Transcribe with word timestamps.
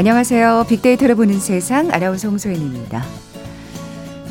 안녕하세요. 0.00 0.64
빅데이터를 0.66 1.14
보는 1.14 1.38
세상 1.40 1.92
아나운서 1.92 2.26
홍소연입니다. 2.26 3.04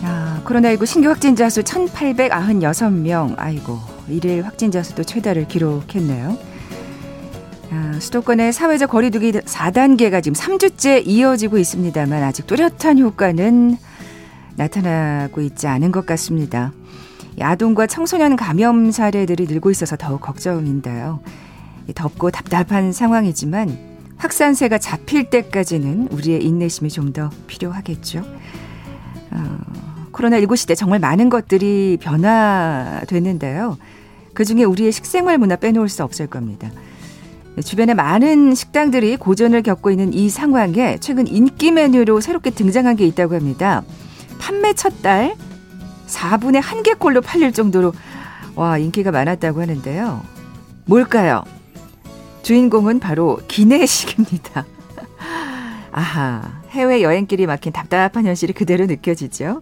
야, 0.04 0.42
코로나19 0.44 0.84
신규 0.88 1.10
확진자 1.10 1.48
수 1.48 1.62
1,896명. 1.62 3.36
아이고, 3.38 3.78
일일 4.08 4.44
확진자 4.48 4.82
수도 4.82 5.04
최다를 5.04 5.48
기록했네요. 5.48 6.40
아, 7.70 8.00
수도권의 8.00 8.52
사회적 8.52 8.90
거리두기 8.90 9.32
4단계가 9.32 10.24
지금 10.24 10.34
3주째 10.34 11.06
이어지고 11.06 11.60
있습니다만 11.60 12.24
아직 12.24 12.48
뚜렷한 12.48 12.98
효과는 12.98 13.78
나타나고 14.56 15.42
있지 15.42 15.68
않은 15.68 15.92
것 15.92 16.08
같습니다. 16.08 16.72
아동과 17.40 17.86
청소년 17.86 18.36
감염 18.36 18.90
사례들이 18.90 19.46
늘고 19.46 19.70
있어서 19.70 19.96
더욱 19.98 20.22
걱정인데요. 20.22 21.20
덥고 21.94 22.32
답답한 22.32 22.92
상황이지만 22.92 23.89
확산세가 24.20 24.78
잡힐 24.78 25.30
때까지는 25.30 26.10
우리의 26.12 26.44
인내심이 26.46 26.90
좀 26.90 27.14
더 27.14 27.30
필요하겠죠. 27.48 28.20
어, 29.32 29.58
코로나19 30.12 30.56
시대 30.58 30.76
정말 30.76 31.00
많은 31.00 31.30
것들이 31.30 31.98
변화됐는데요. 32.02 33.78
그 34.34 34.46
중에 34.46 34.64
우리의 34.64 34.92
식생활 34.92 35.38
문화 35.40 35.56
빼놓을 35.56 35.90
수 35.90 36.04
없을 36.04 36.28
겁니다. 36.28 36.70
주변에 37.66 37.94
많은 37.94 38.54
식당들이 38.56 39.18
고전을 39.18 39.64
겪고 39.64 39.90
있는 39.92 40.14
이 40.14 40.30
상황에 40.30 40.98
최근 41.00 41.26
인기 41.28 41.72
메뉴로 41.72 42.22
새롭게 42.22 42.52
등장한 42.52 42.96
게 42.96 43.06
있다고 43.08 43.36
합니다. 43.36 43.82
판매 44.40 44.74
첫 44.74 45.02
달 45.02 45.36
4분의 46.08 46.62
1개꼴로 46.62 47.24
팔릴 47.24 47.52
정도로 47.54 47.94
와 48.56 48.78
인기가 48.78 49.12
많았다고 49.12 49.62
하는데요. 49.62 50.22
뭘까요? 50.86 51.44
주인공은 52.42 53.00
바로 53.00 53.40
기내식입니다. 53.48 54.66
아하, 55.92 56.62
해외 56.70 57.02
여행길이 57.02 57.46
막힌 57.46 57.74
답답한 57.74 58.26
현실이 58.26 58.54
그대로 58.54 58.86
느껴지죠. 58.86 59.62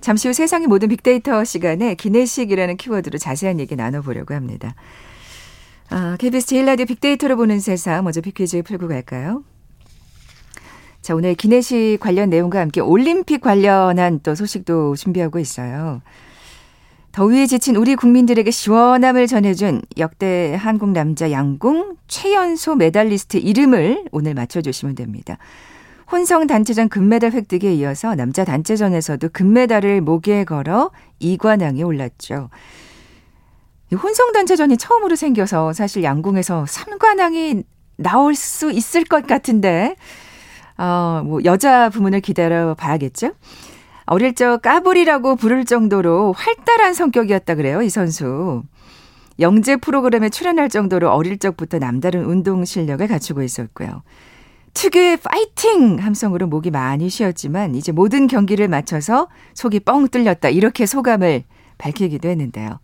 잠시 0.00 0.28
후 0.28 0.34
세상의 0.34 0.68
모든 0.68 0.88
빅데이터 0.88 1.44
시간에 1.44 1.94
기내식이라는 1.94 2.76
키워드로 2.76 3.18
자세한 3.18 3.58
얘기 3.60 3.74
나눠보려고 3.74 4.34
합니다. 4.34 4.74
아, 5.90 6.16
KBS 6.18 6.46
제일라디오 6.46 6.86
빅데이터로 6.86 7.36
보는 7.36 7.60
세상 7.60 8.04
먼저 8.04 8.20
빅퀴즈 8.20 8.62
풀고 8.62 8.88
갈까요? 8.88 9.44
자, 11.00 11.14
오늘 11.14 11.34
기내식 11.34 11.98
관련 12.00 12.30
내용과 12.30 12.60
함께 12.60 12.80
올림픽 12.80 13.40
관련한 13.40 14.20
또 14.22 14.34
소식도 14.34 14.96
준비하고 14.96 15.38
있어요. 15.38 16.00
더위에 17.14 17.46
지친 17.46 17.76
우리 17.76 17.94
국민들에게 17.94 18.50
시원함을 18.50 19.28
전해준 19.28 19.82
역대 19.98 20.58
한국 20.58 20.90
남자 20.90 21.30
양궁 21.30 21.94
최연소 22.08 22.74
메달리스트 22.74 23.36
이름을 23.36 24.06
오늘 24.10 24.34
맞춰주시면 24.34 24.96
됩니다. 24.96 25.38
혼성 26.10 26.48
단체전 26.48 26.88
금메달 26.88 27.30
획득에 27.30 27.72
이어서 27.74 28.16
남자 28.16 28.44
단체전에서도 28.44 29.28
금메달을 29.32 30.00
목에 30.00 30.42
걸어 30.42 30.90
2관왕에 31.22 31.86
올랐죠. 31.86 32.50
혼성 33.92 34.32
단체전이 34.32 34.76
처음으로 34.76 35.14
생겨서 35.14 35.72
사실 35.72 36.02
양궁에서 36.02 36.64
3관왕이 36.64 37.62
나올 37.94 38.34
수 38.34 38.72
있을 38.72 39.04
것 39.04 39.28
같은데, 39.28 39.94
어, 40.76 41.22
뭐, 41.24 41.38
여자 41.44 41.90
부문을 41.90 42.20
기다려 42.22 42.74
봐야겠죠? 42.74 43.34
어릴 44.06 44.34
적 44.34 44.60
까불이라고 44.60 45.36
부를 45.36 45.64
정도로 45.64 46.32
활달한 46.32 46.94
성격이었다 46.94 47.54
그래요, 47.54 47.82
이 47.82 47.88
선수. 47.88 48.62
영재 49.40 49.76
프로그램에 49.76 50.28
출연할 50.28 50.68
정도로 50.68 51.10
어릴 51.10 51.38
적부터 51.38 51.78
남다른 51.78 52.24
운동 52.24 52.64
실력을 52.64 53.06
갖추고 53.06 53.42
있었고요. 53.42 54.02
특유의 54.74 55.18
파이팅 55.18 55.98
함성으로 56.00 56.46
목이 56.48 56.70
많이 56.70 57.08
쉬었지만 57.08 57.74
이제 57.74 57.92
모든 57.92 58.26
경기를 58.26 58.68
마쳐서 58.68 59.28
속이 59.54 59.80
뻥 59.80 60.08
뚫렸다 60.08 60.50
이렇게 60.50 60.84
소감을 60.84 61.44
밝히기도 61.78 62.28
했는데요. 62.28 62.80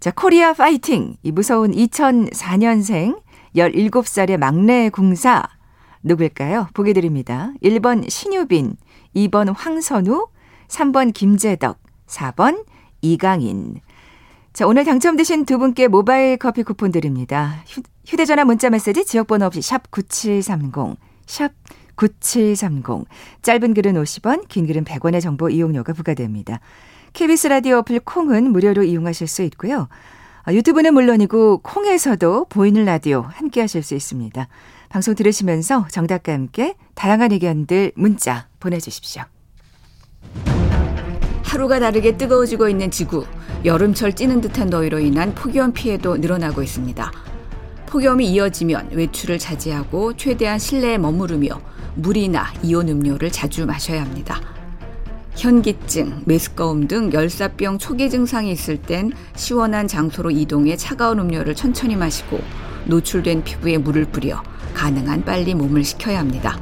자, 0.00 0.10
코리아 0.10 0.52
파이팅 0.52 1.16
이 1.22 1.30
무서운 1.30 1.72
2004년생 1.72 3.20
17살의 3.54 4.38
막내 4.38 4.88
궁사 4.88 5.42
누굴까요? 6.02 6.68
보기 6.74 6.94
드립니다. 6.94 7.52
1번 7.62 8.08
신유빈, 8.08 8.76
2번 9.14 9.52
황선우, 9.56 10.26
3번 10.72 11.12
김재덕, 11.12 11.78
4번 12.06 12.64
이강인. 13.02 13.80
자, 14.54 14.66
오늘 14.66 14.84
당첨되신 14.84 15.44
두 15.44 15.58
분께 15.58 15.86
모바일 15.86 16.38
커피 16.38 16.62
쿠폰 16.62 16.90
드립니다. 16.92 17.62
휴, 17.66 18.16
대 18.16 18.24
전화 18.24 18.44
문자 18.44 18.70
메시지 18.70 19.04
지역 19.04 19.26
번호 19.26 19.46
없이 19.46 19.60
샵 19.60 19.90
9730, 19.90 20.96
샵 21.26 21.52
9730. 21.96 23.06
짧은 23.42 23.74
글은 23.74 23.94
50원, 23.94 24.48
긴 24.48 24.66
글은 24.66 24.84
100원의 24.84 25.20
정보 25.20 25.50
이용료가 25.50 25.92
부과됩니다. 25.92 26.60
KBS 27.12 27.48
라디오 27.48 27.76
어플 27.78 28.00
콩은 28.00 28.50
무료로 28.50 28.82
이용하실 28.82 29.26
수 29.26 29.42
있고요. 29.42 29.88
아, 30.44 30.54
유튜브는 30.54 30.94
물론이고 30.94 31.58
콩에서도 31.58 32.46
보이는 32.46 32.84
라디오 32.86 33.20
함께 33.20 33.60
하실 33.60 33.82
수 33.82 33.94
있습니다. 33.94 34.48
방송 34.88 35.14
들으시면서 35.14 35.86
정답과 35.90 36.32
함께 36.32 36.76
다양한 36.94 37.32
의견들 37.32 37.92
문자 37.94 38.48
보내주십시오. 38.58 39.24
하루가 41.52 41.78
다르게 41.78 42.16
뜨거워지고 42.16 42.70
있는 42.70 42.90
지구. 42.90 43.26
여름철 43.66 44.14
찌는 44.14 44.40
듯한 44.40 44.70
더위로 44.70 45.00
인한 45.00 45.34
폭염 45.34 45.70
피해도 45.74 46.16
늘어나고 46.16 46.62
있습니다. 46.62 47.12
폭염이 47.84 48.26
이어지면 48.26 48.92
외출을 48.92 49.38
자제하고 49.38 50.16
최대한 50.16 50.58
실내에 50.58 50.96
머무르며 50.96 51.60
물이나 51.96 52.46
이온 52.62 52.88
음료를 52.88 53.30
자주 53.30 53.66
마셔야 53.66 54.00
합니다. 54.00 54.40
현기증, 55.36 56.22
메스꺼움 56.24 56.88
등 56.88 57.12
열사병 57.12 57.76
초기 57.76 58.08
증상이 58.08 58.50
있을 58.50 58.78
땐 58.78 59.12
시원한 59.36 59.86
장소로 59.86 60.30
이동해 60.30 60.74
차가운 60.78 61.18
음료를 61.18 61.54
천천히 61.54 61.96
마시고 61.96 62.40
노출된 62.86 63.44
피부에 63.44 63.76
물을 63.76 64.06
뿌려 64.06 64.42
가능한 64.72 65.26
빨리 65.26 65.54
몸을 65.54 65.84
식혀야 65.84 66.18
합니다. 66.18 66.58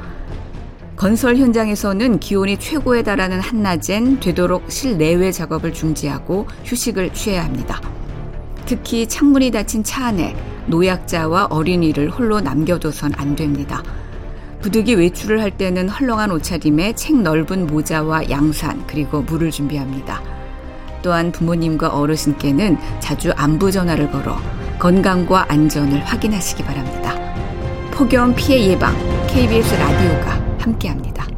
건설 1.01 1.37
현장에서는 1.37 2.19
기온이 2.19 2.57
최고에 2.57 3.01
달하는 3.01 3.39
한낮엔 3.39 4.19
되도록 4.19 4.71
실내외 4.71 5.31
작업을 5.31 5.73
중지하고 5.73 6.45
휴식을 6.63 7.11
취해야 7.15 7.43
합니다. 7.43 7.81
특히 8.67 9.07
창문이 9.07 9.49
닫힌 9.49 9.83
차 9.83 10.05
안에 10.05 10.35
노약자와 10.67 11.47
어린이를 11.49 12.11
홀로 12.11 12.39
남겨둬선 12.39 13.13
안 13.17 13.35
됩니다. 13.35 13.81
부득이 14.61 14.93
외출을 14.93 15.41
할 15.41 15.49
때는 15.49 15.89
헐렁한 15.89 16.29
옷차림에 16.33 16.93
책 16.93 17.19
넓은 17.19 17.65
모자와 17.65 18.29
양산 18.29 18.85
그리고 18.85 19.23
물을 19.23 19.49
준비합니다. 19.49 20.21
또한 21.01 21.31
부모님과 21.31 21.97
어르신께는 21.97 22.77
자주 22.99 23.31
안부 23.31 23.71
전화를 23.71 24.11
걸어 24.11 24.37
건강과 24.77 25.47
안전을 25.51 26.05
확인하시기 26.05 26.61
바랍니다. 26.61 27.15
폭염 27.89 28.35
피해 28.35 28.67
예방 28.67 28.95
KBS 29.25 29.73
라디오가 29.73 30.40
함께합니다. 30.61 31.30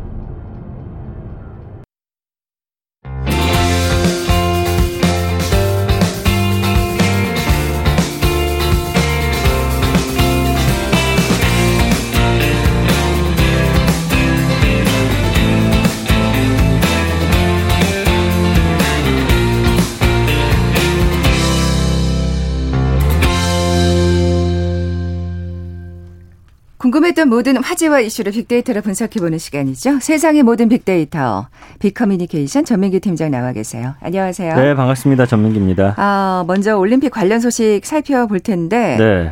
궁금했던 27.14 27.30
모든 27.30 27.58
화제와 27.58 28.02
이슈를 28.02 28.32
빅데이터로 28.34 28.82
분석해보는 28.82 29.38
시간이죠. 29.38 30.00
세상의 30.00 30.44
모든 30.44 30.68
빅데이터. 30.68 31.48
빅커뮤니케이션 31.80 32.66
전민기 32.66 33.00
팀장 33.00 33.32
나와 33.32 33.54
계세요. 33.54 33.96
안녕하세요. 34.02 34.56
네, 34.56 34.76
반갑습니다. 34.76 35.26
전민기입니다. 35.26 35.96
아, 35.98 36.44
먼저 36.48 36.78
올림픽 36.78 37.10
관련 37.10 37.40
소식 37.40 37.82
살펴볼 37.86 38.40
텐데. 38.42 38.98
네. 38.98 39.32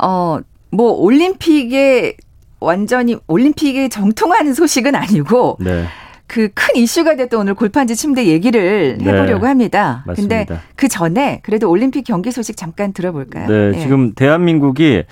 어, 0.00 0.38
뭐 0.70 0.92
올림픽에 0.92 2.16
완전히 2.60 3.16
올림픽에 3.26 3.88
정통하는 3.88 4.54
소식은 4.54 4.94
아니고 4.94 5.58
네. 5.60 5.84
그큰 6.26 6.76
이슈가 6.76 7.16
됐던 7.16 7.40
오늘 7.40 7.54
골판지 7.54 7.96
침대 7.96 8.26
얘기를 8.26 8.98
네. 8.98 9.04
해보려고 9.04 9.42
네, 9.42 9.48
합니다. 9.48 10.02
맞습니다. 10.06 10.44
근데 10.44 10.60
그 10.76 10.88
전에 10.88 11.40
그래도 11.42 11.70
올림픽 11.70 12.02
경기 12.02 12.30
소식 12.30 12.56
잠깐 12.56 12.92
들어볼까요? 12.92 13.48
네, 13.48 13.70
네. 13.70 13.80
지금 13.80 14.12
대한민국이 14.14 15.04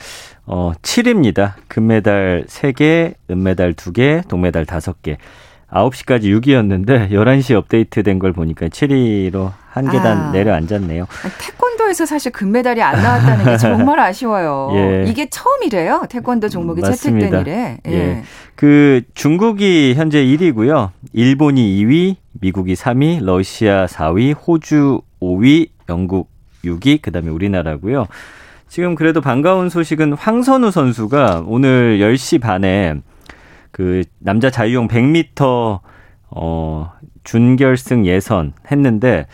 어 0.46 0.72
7입니다. 0.82 1.54
금메달 1.68 2.44
3개, 2.48 3.14
은메달 3.30 3.74
2개, 3.74 4.26
동메달 4.28 4.64
5개. 4.64 5.16
9시까지 5.70 6.22
6위였는데 6.40 7.10
11시 7.10 7.54
업데이트 7.54 8.02
된 8.04 8.20
걸 8.20 8.32
보니까 8.32 8.68
7위로 8.68 9.52
한 9.68 9.90
계단 9.90 10.16
아, 10.28 10.30
내려앉았네요. 10.30 11.06
태권도 11.40 11.76
태권도에서 11.76 12.06
사실 12.06 12.32
금메달이 12.32 12.80
안 12.82 13.02
나왔다는 13.02 13.44
게 13.44 13.56
정말 13.58 13.98
아쉬워요. 14.00 14.70
예. 14.74 15.04
이게 15.08 15.28
처음이래요. 15.28 16.04
태권도 16.08 16.48
종목이 16.48 16.80
맞습니다. 16.80 17.26
채택된 17.26 17.40
이래. 17.40 17.78
예. 17.88 17.92
예. 17.92 18.22
그 18.54 19.02
중국이 19.14 19.94
현재 19.96 20.24
1위고요. 20.24 20.90
일본이 21.12 21.84
2위, 21.84 22.16
미국이 22.40 22.74
3위, 22.74 23.22
러시아 23.24 23.86
4위, 23.86 24.34
호주 24.46 25.00
5위, 25.20 25.68
영국 25.88 26.30
6위, 26.64 27.02
그다음에 27.02 27.28
우리나라고요. 27.28 28.06
지금 28.68 28.94
그래도 28.94 29.20
반가운 29.20 29.68
소식은 29.68 30.14
황선우 30.14 30.70
선수가 30.70 31.44
오늘 31.46 31.98
10시 32.00 32.40
반에 32.40 32.94
그 33.70 34.02
남자 34.18 34.50
자유형 34.50 34.88
100m 34.88 35.80
어 36.30 36.92
준결승 37.24 38.06
예선 38.06 38.52
했는데 38.70 39.26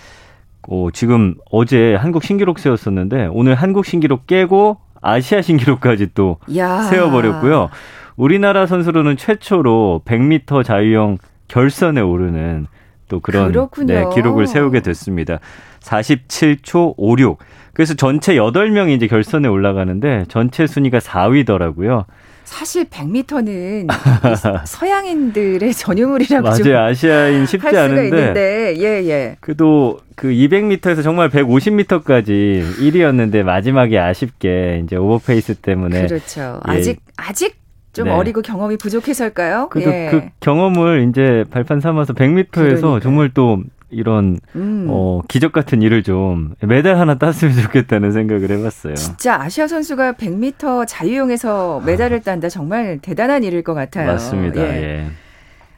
어 0.68 0.88
지금 0.92 1.34
어제 1.50 1.94
한국 1.94 2.24
신기록 2.24 2.58
세웠었는데 2.58 3.28
오늘 3.32 3.54
한국 3.54 3.86
신기록 3.86 4.26
깨고 4.26 4.78
아시아 5.00 5.42
신기록까지 5.42 6.10
또 6.14 6.38
야. 6.56 6.82
세워버렸고요. 6.82 7.70
우리나라 8.16 8.66
선수로는 8.66 9.16
최초로 9.16 10.02
100m 10.04 10.64
자유형 10.64 11.18
결선에 11.48 12.00
오르는 12.00 12.66
또 13.08 13.20
그런 13.20 13.52
네, 13.86 14.04
기록을 14.14 14.46
세우게 14.46 14.80
됐습니다. 14.80 15.38
47초 15.80 16.94
56. 16.96 17.38
그래서 17.74 17.94
전체 17.94 18.34
8명이 18.34 18.90
이제 18.96 19.06
결선에 19.06 19.48
올라가는데 19.48 20.24
전체 20.28 20.66
순위가 20.66 20.98
4위더라고요. 20.98 22.04
사실 22.44 22.84
100m는 22.84 23.86
서양인들의 24.66 25.72
전유물이라고 25.72 26.46
맞아요. 26.48 26.78
아시아인 26.86 27.46
쉽지 27.46 27.76
않은데. 27.78 28.04
있는데, 28.04 28.74
예, 28.78 29.08
예. 29.08 29.36
그래도 29.40 30.00
그 30.16 30.28
200m에서 30.28 31.02
정말 31.02 31.30
150m까지 31.30 32.76
1위였는데 32.78 33.42
마지막에 33.42 33.98
아쉽게 33.98 34.82
이제 34.84 34.96
오버페이스 34.96 35.56
때문에 35.56 36.06
그렇죠. 36.06 36.60
예. 36.68 36.72
아직 36.72 37.00
아직 37.16 37.56
좀 37.94 38.06
네. 38.06 38.10
어리고 38.10 38.42
경험이 38.42 38.76
부족해서일까요? 38.76 39.68
그래도 39.70 39.90
예. 39.90 40.08
그 40.10 40.22
경험을 40.40 41.08
이제 41.08 41.44
발판 41.50 41.80
삼아서 41.80 42.12
100m에서 42.12 42.50
그러니까요. 42.50 43.00
정말 43.00 43.30
또 43.32 43.62
이런 43.92 44.38
음. 44.56 44.86
어 44.88 45.20
기적 45.28 45.52
같은 45.52 45.82
일을 45.82 46.02
좀 46.02 46.54
메달 46.60 46.98
하나 46.98 47.18
땄으면 47.18 47.56
좋겠다는 47.62 48.12
생각을 48.12 48.50
해봤어요. 48.50 48.94
진짜 48.94 49.40
아시아 49.40 49.66
선수가 49.68 50.14
100m 50.14 50.86
자유형에서 50.88 51.82
메달을 51.84 52.22
딴다 52.22 52.48
정말 52.48 52.98
대단한 53.00 53.44
일일 53.44 53.62
것 53.62 53.74
같아요. 53.74 54.06
맞습니다. 54.06 54.60
예. 54.62 54.82
예. 54.82 55.06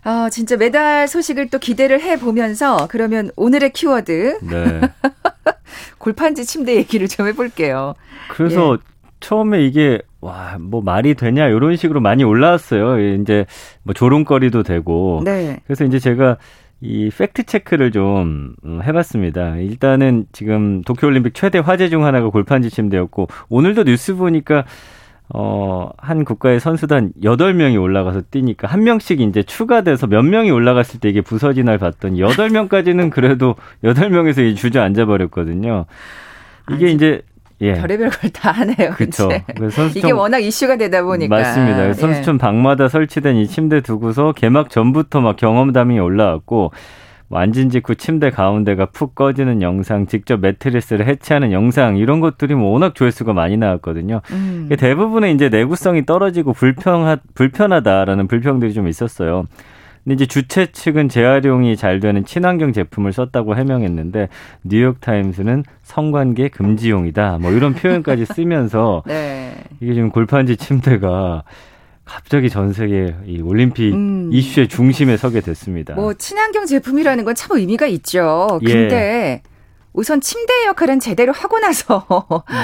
아 0.04 0.28
진짜 0.30 0.56
메달 0.56 1.08
소식을 1.08 1.48
또 1.48 1.58
기대를 1.58 2.00
해 2.00 2.18
보면서 2.18 2.86
그러면 2.90 3.30
오늘의 3.36 3.72
키워드 3.72 4.38
네. 4.42 4.80
골판지 5.98 6.44
침대 6.44 6.76
얘기를 6.76 7.08
좀 7.08 7.26
해볼게요. 7.26 7.94
그래서 8.28 8.74
예. 8.74 8.94
처음에 9.20 9.64
이게 9.64 10.00
와, 10.20 10.56
뭐 10.58 10.82
말이 10.82 11.14
되냐 11.14 11.48
이런 11.48 11.76
식으로 11.76 12.00
많이 12.00 12.24
올라왔어요. 12.24 12.98
이제 13.20 13.46
뭐 13.82 13.94
조롱거리도 13.94 14.62
되고. 14.62 15.22
네. 15.24 15.58
그래서 15.66 15.84
이제 15.84 15.98
제가 15.98 16.36
이 16.84 17.08
팩트 17.08 17.44
체크를 17.44 17.92
좀 17.92 18.54
음, 18.62 18.82
해봤습니다. 18.82 19.56
일단은 19.56 20.26
지금 20.32 20.82
도쿄올림픽 20.82 21.32
최대 21.32 21.58
화제 21.58 21.88
중 21.88 22.04
하나가 22.04 22.28
골판 22.28 22.60
지 22.60 22.68
침대였고 22.68 23.26
오늘도 23.48 23.84
뉴스 23.84 24.14
보니까 24.14 24.66
어, 25.30 25.88
한 25.96 26.26
국가의 26.26 26.60
선수단 26.60 27.12
8명이 27.22 27.80
올라가서 27.80 28.20
뛰니까 28.30 28.68
한 28.68 28.84
명씩 28.84 29.22
이제 29.22 29.42
추가돼서 29.42 30.06
몇 30.06 30.22
명이 30.24 30.50
올라갔을 30.50 31.00
때 31.00 31.08
이게 31.08 31.22
부서진날 31.22 31.78
봤더니 31.78 32.20
8명까지는 32.20 33.08
그래도 33.08 33.54
8명에서 33.82 34.54
주저앉아 34.54 35.06
버렸거든요. 35.06 35.86
이게 36.70 36.86
아니, 36.86 36.94
이제 36.94 37.22
예. 37.60 37.74
별의별 37.74 38.10
걸 38.10 38.30
다 38.32 38.50
하네요. 38.52 38.90
그렇죠. 38.96 39.28
이게 39.94 40.10
워낙 40.10 40.38
이슈가 40.38 40.76
되다 40.76 41.02
보니까 41.02 41.34
맞습니다. 41.36 41.92
선수촌 41.94 42.34
예. 42.34 42.38
방마다 42.38 42.88
설치된 42.88 43.36
이 43.36 43.46
침대 43.46 43.80
두고서 43.80 44.32
개막 44.32 44.70
전부터 44.70 45.20
막 45.20 45.36
경험담이 45.36 45.98
올라왔고 46.00 46.72
완진 47.30 47.70
직후 47.70 47.94
침대 47.94 48.30
가운데가 48.30 48.86
푹 48.86 49.14
꺼지는 49.14 49.62
영상, 49.62 50.06
직접 50.06 50.40
매트리스를 50.40 51.06
해체하는 51.06 51.52
영상 51.52 51.96
이런 51.96 52.20
것들이 52.20 52.54
뭐 52.54 52.70
워낙 52.72 52.94
조회수가 52.94 53.32
많이 53.32 53.56
나왔거든요. 53.56 54.20
음. 54.30 54.68
대부분의 54.78 55.34
이제 55.34 55.48
내구성이 55.48 56.04
떨어지고 56.06 56.52
불평하 56.52 57.16
불편하다라는 57.34 58.28
불평들이 58.28 58.72
좀 58.74 58.88
있었어요. 58.88 59.46
근데 60.04 60.14
이제 60.14 60.26
주최 60.26 60.66
측은 60.70 61.08
재활용이 61.08 61.76
잘 61.76 61.98
되는 61.98 62.24
친환경 62.26 62.72
제품을 62.72 63.12
썼다고 63.12 63.56
해명했는데 63.56 64.28
뉴욕 64.62 65.00
타임스는 65.00 65.64
성관계 65.82 66.48
금지용이다. 66.48 67.38
뭐 67.40 67.50
이런 67.52 67.74
표현까지 67.74 68.26
쓰면서 68.26 69.02
네. 69.08 69.54
이게 69.80 69.94
지금 69.94 70.10
골판지 70.10 70.58
침대가 70.58 71.42
갑자기 72.04 72.50
전 72.50 72.74
세계 72.74 73.14
이 73.26 73.40
올림픽 73.40 73.94
음. 73.94 74.28
이슈의 74.30 74.68
중심에 74.68 75.16
서게 75.16 75.40
됐습니다. 75.40 75.94
뭐 75.94 76.12
친환경 76.12 76.66
제품이라는 76.66 77.24
건 77.24 77.34
참 77.34 77.56
의미가 77.56 77.86
있죠. 77.86 78.60
예. 78.62 78.72
근데 78.72 78.96
예. 78.96 79.42
우선 79.94 80.20
침대 80.20 80.52
역할은 80.66 81.00
제대로 81.00 81.32
하고 81.32 81.58
나서 81.60 82.04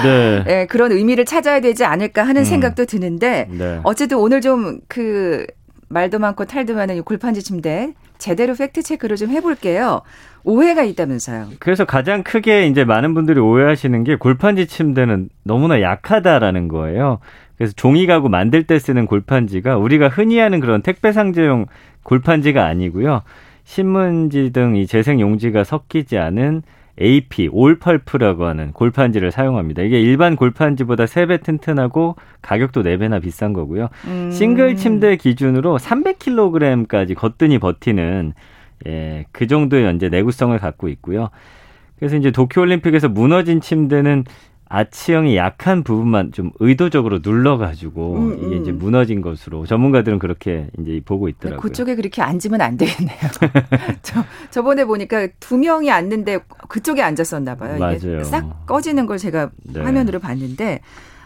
네. 0.03 0.43
네, 0.45 0.65
그런 0.69 0.91
의미를 0.91 1.25
찾아야 1.25 1.59
되지 1.59 1.85
않을까 1.85 2.23
하는 2.23 2.41
음. 2.41 2.45
생각도 2.45 2.85
드는데 2.85 3.47
네. 3.49 3.79
어쨌든 3.83 4.17
오늘 4.17 4.41
좀 4.41 4.79
그 4.87 5.45
말도 5.91 6.19
많고 6.19 6.45
탈도 6.45 6.73
많은 6.75 6.95
이 6.97 7.01
골판지 7.01 7.43
침대 7.43 7.93
제대로 8.17 8.53
팩트 8.55 8.83
체크를 8.83 9.17
좀 9.17 9.29
해볼게요. 9.31 10.01
오해가 10.43 10.83
있다면서요. 10.83 11.49
그래서 11.59 11.85
가장 11.85 12.23
크게 12.23 12.67
이제 12.67 12.83
많은 12.83 13.13
분들이 13.13 13.39
오해하시는 13.39 14.03
게 14.03 14.15
골판지 14.15 14.67
침대는 14.67 15.29
너무나 15.43 15.81
약하다라는 15.81 16.67
거예요. 16.67 17.19
그래서 17.57 17.73
종이 17.75 18.07
가구 18.07 18.29
만들 18.29 18.63
때 18.63 18.79
쓰는 18.79 19.05
골판지가 19.05 19.77
우리가 19.77 20.07
흔히 20.07 20.39
하는 20.39 20.59
그런 20.59 20.81
택배 20.81 21.11
상자용 21.11 21.65
골판지가 22.03 22.65
아니고요. 22.65 23.21
신문지 23.63 24.51
등 24.51 24.75
이 24.75 24.87
재생 24.87 25.19
용지가 25.19 25.63
섞이지 25.63 26.17
않은 26.17 26.63
AP 26.99 27.49
올펄프라고 27.51 28.45
하는 28.45 28.71
골판지를 28.71 29.31
사용합니다. 29.31 29.83
이게 29.83 30.01
일반 30.01 30.35
골판지보다 30.35 31.05
3배 31.05 31.43
튼튼하고 31.43 32.15
가격도 32.41 32.83
4배나 32.83 33.21
비싼 33.21 33.53
거고요. 33.53 33.89
음. 34.07 34.31
싱글 34.31 34.75
침대 34.75 35.15
기준으로 35.15 35.77
300kg까지 35.77 37.15
거뜬히 37.15 37.59
버티는 37.59 38.33
예, 38.87 39.25
그 39.31 39.47
정도의 39.47 39.85
연재 39.85 40.09
내구성을 40.09 40.57
갖고 40.57 40.87
있고요. 40.89 41.29
그래서 41.99 42.17
이제 42.17 42.31
도쿄올림픽에서 42.31 43.09
무너진 43.09 43.61
침대는 43.61 44.25
아치형이 44.73 45.35
약한 45.35 45.83
부분만 45.83 46.31
좀 46.31 46.51
의도적으로 46.59 47.19
눌러가지고 47.21 48.15
음, 48.15 48.31
음. 48.31 48.45
이게 48.45 48.55
이제 48.61 48.71
무너진 48.71 49.21
것으로 49.21 49.65
전문가들은 49.65 50.17
그렇게 50.17 50.69
이제 50.79 51.01
보고 51.03 51.27
있더라고요. 51.27 51.59
그쪽에 51.59 51.95
그렇게 51.95 52.21
앉으면 52.21 52.61
안 52.61 52.77
되겠네요. 52.77 53.19
저 54.01 54.23
저번에 54.49 54.85
보니까 54.85 55.27
두 55.41 55.57
명이 55.57 55.91
앉는데 55.91 56.39
그쪽에 56.69 57.01
앉았었나 57.01 57.55
봐요. 57.55 57.77
맞아요. 57.79 57.97
이게 57.97 58.23
싹 58.23 58.65
꺼지는 58.65 59.07
걸 59.07 59.17
제가 59.17 59.51
네. 59.63 59.81
화면으로 59.81 60.19
봤는데 60.19 60.79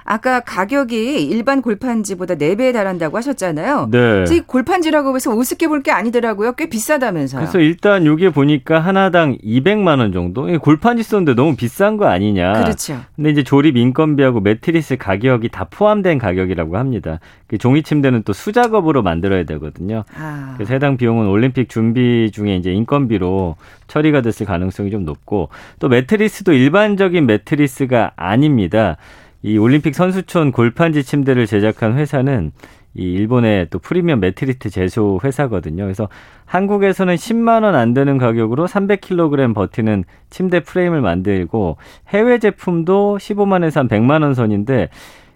아까 0.07 0.39
가격이 0.39 1.25
일반 1.25 1.63
골판지보다 1.63 2.35
4배에 2.35 2.71
달한다고 2.71 3.17
하셨잖아요. 3.17 3.89
네. 3.91 4.23
이 4.31 4.39
골판지라고 4.41 5.15
해서 5.15 5.31
우습게 5.31 5.67
볼 5.67 5.81
게 5.81 5.91
아니더라고요. 5.91 6.53
꽤 6.53 6.67
비싸다면서요. 6.69 7.41
그래서 7.41 7.59
일단 7.59 8.05
이게 8.05 8.29
보니까 8.31 8.79
하나당 8.79 9.37
200만 9.43 9.99
원 9.99 10.11
정도. 10.13 10.45
골판지 10.59 11.03
썼는데 11.03 11.35
너무 11.35 11.55
비싼 11.55 11.97
거 11.97 12.05
아니냐. 12.07 12.53
그렇죠. 12.53 13.01
근데 13.15 13.31
이제 13.31 13.43
조립 13.43 13.77
인건비하고 13.77 14.39
매트리스 14.41 14.97
가격이 14.97 15.49
다 15.49 15.65
포함된 15.69 16.17
가격이라고 16.17 16.77
합니다. 16.77 17.19
그 17.47 17.57
종이 17.57 17.83
침대는 17.83 18.23
또 18.23 18.33
수작업으로 18.33 19.03
만들어야 19.03 19.43
되거든요. 19.43 20.03
아. 20.17 20.53
그래서 20.55 20.73
해당 20.73 20.97
비용은 20.97 21.27
올림픽 21.27 21.67
준비 21.69 22.31
중에 22.31 22.55
이제 22.55 22.71
인건비로 22.71 23.55
처리가 23.87 24.21
됐을 24.21 24.45
가능성이 24.45 24.91
좀 24.91 25.03
높고 25.05 25.49
또 25.79 25.89
매트리스도 25.89 26.53
일반적인 26.53 27.25
매트리스가 27.25 28.11
아닙니다. 28.15 28.97
이 29.45 29.59
올림픽 29.59 29.93
선수촌 29.93 30.51
골판지 30.51 31.03
침대를 31.03 31.45
제작한 31.45 31.95
회사는 31.99 32.51
이 32.95 33.03
일본의 33.13 33.67
또 33.69 33.77
프리미엄 33.77 34.19
매트리트 34.19 34.71
제조 34.71 35.19
회사거든요. 35.23 35.83
그래서 35.83 36.09
한국에서는 36.45 37.13
10만 37.13 37.63
원 37.63 37.75
안 37.75 37.93
되는 37.93 38.17
가격으로 38.17 38.65
300kg 38.65 39.53
버티는 39.53 40.03
침대 40.31 40.61
프레임을 40.61 41.01
만들고 41.01 41.77
해외 42.07 42.39
제품도 42.39 43.19
15만에서 43.19 43.75
한 43.75 43.87
100만 43.87 44.23
원 44.23 44.33
선인데 44.33 44.89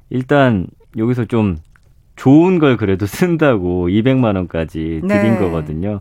일단 0.09 0.65
여기서 0.97 1.25
좀 1.25 1.57
좋은 2.15 2.57
걸 2.57 2.77
그래도 2.77 3.05
쓴다고 3.07 3.89
200만 3.89 4.35
원까지 4.37 5.01
드린 5.07 5.33
네. 5.33 5.37
거거든요. 5.37 5.99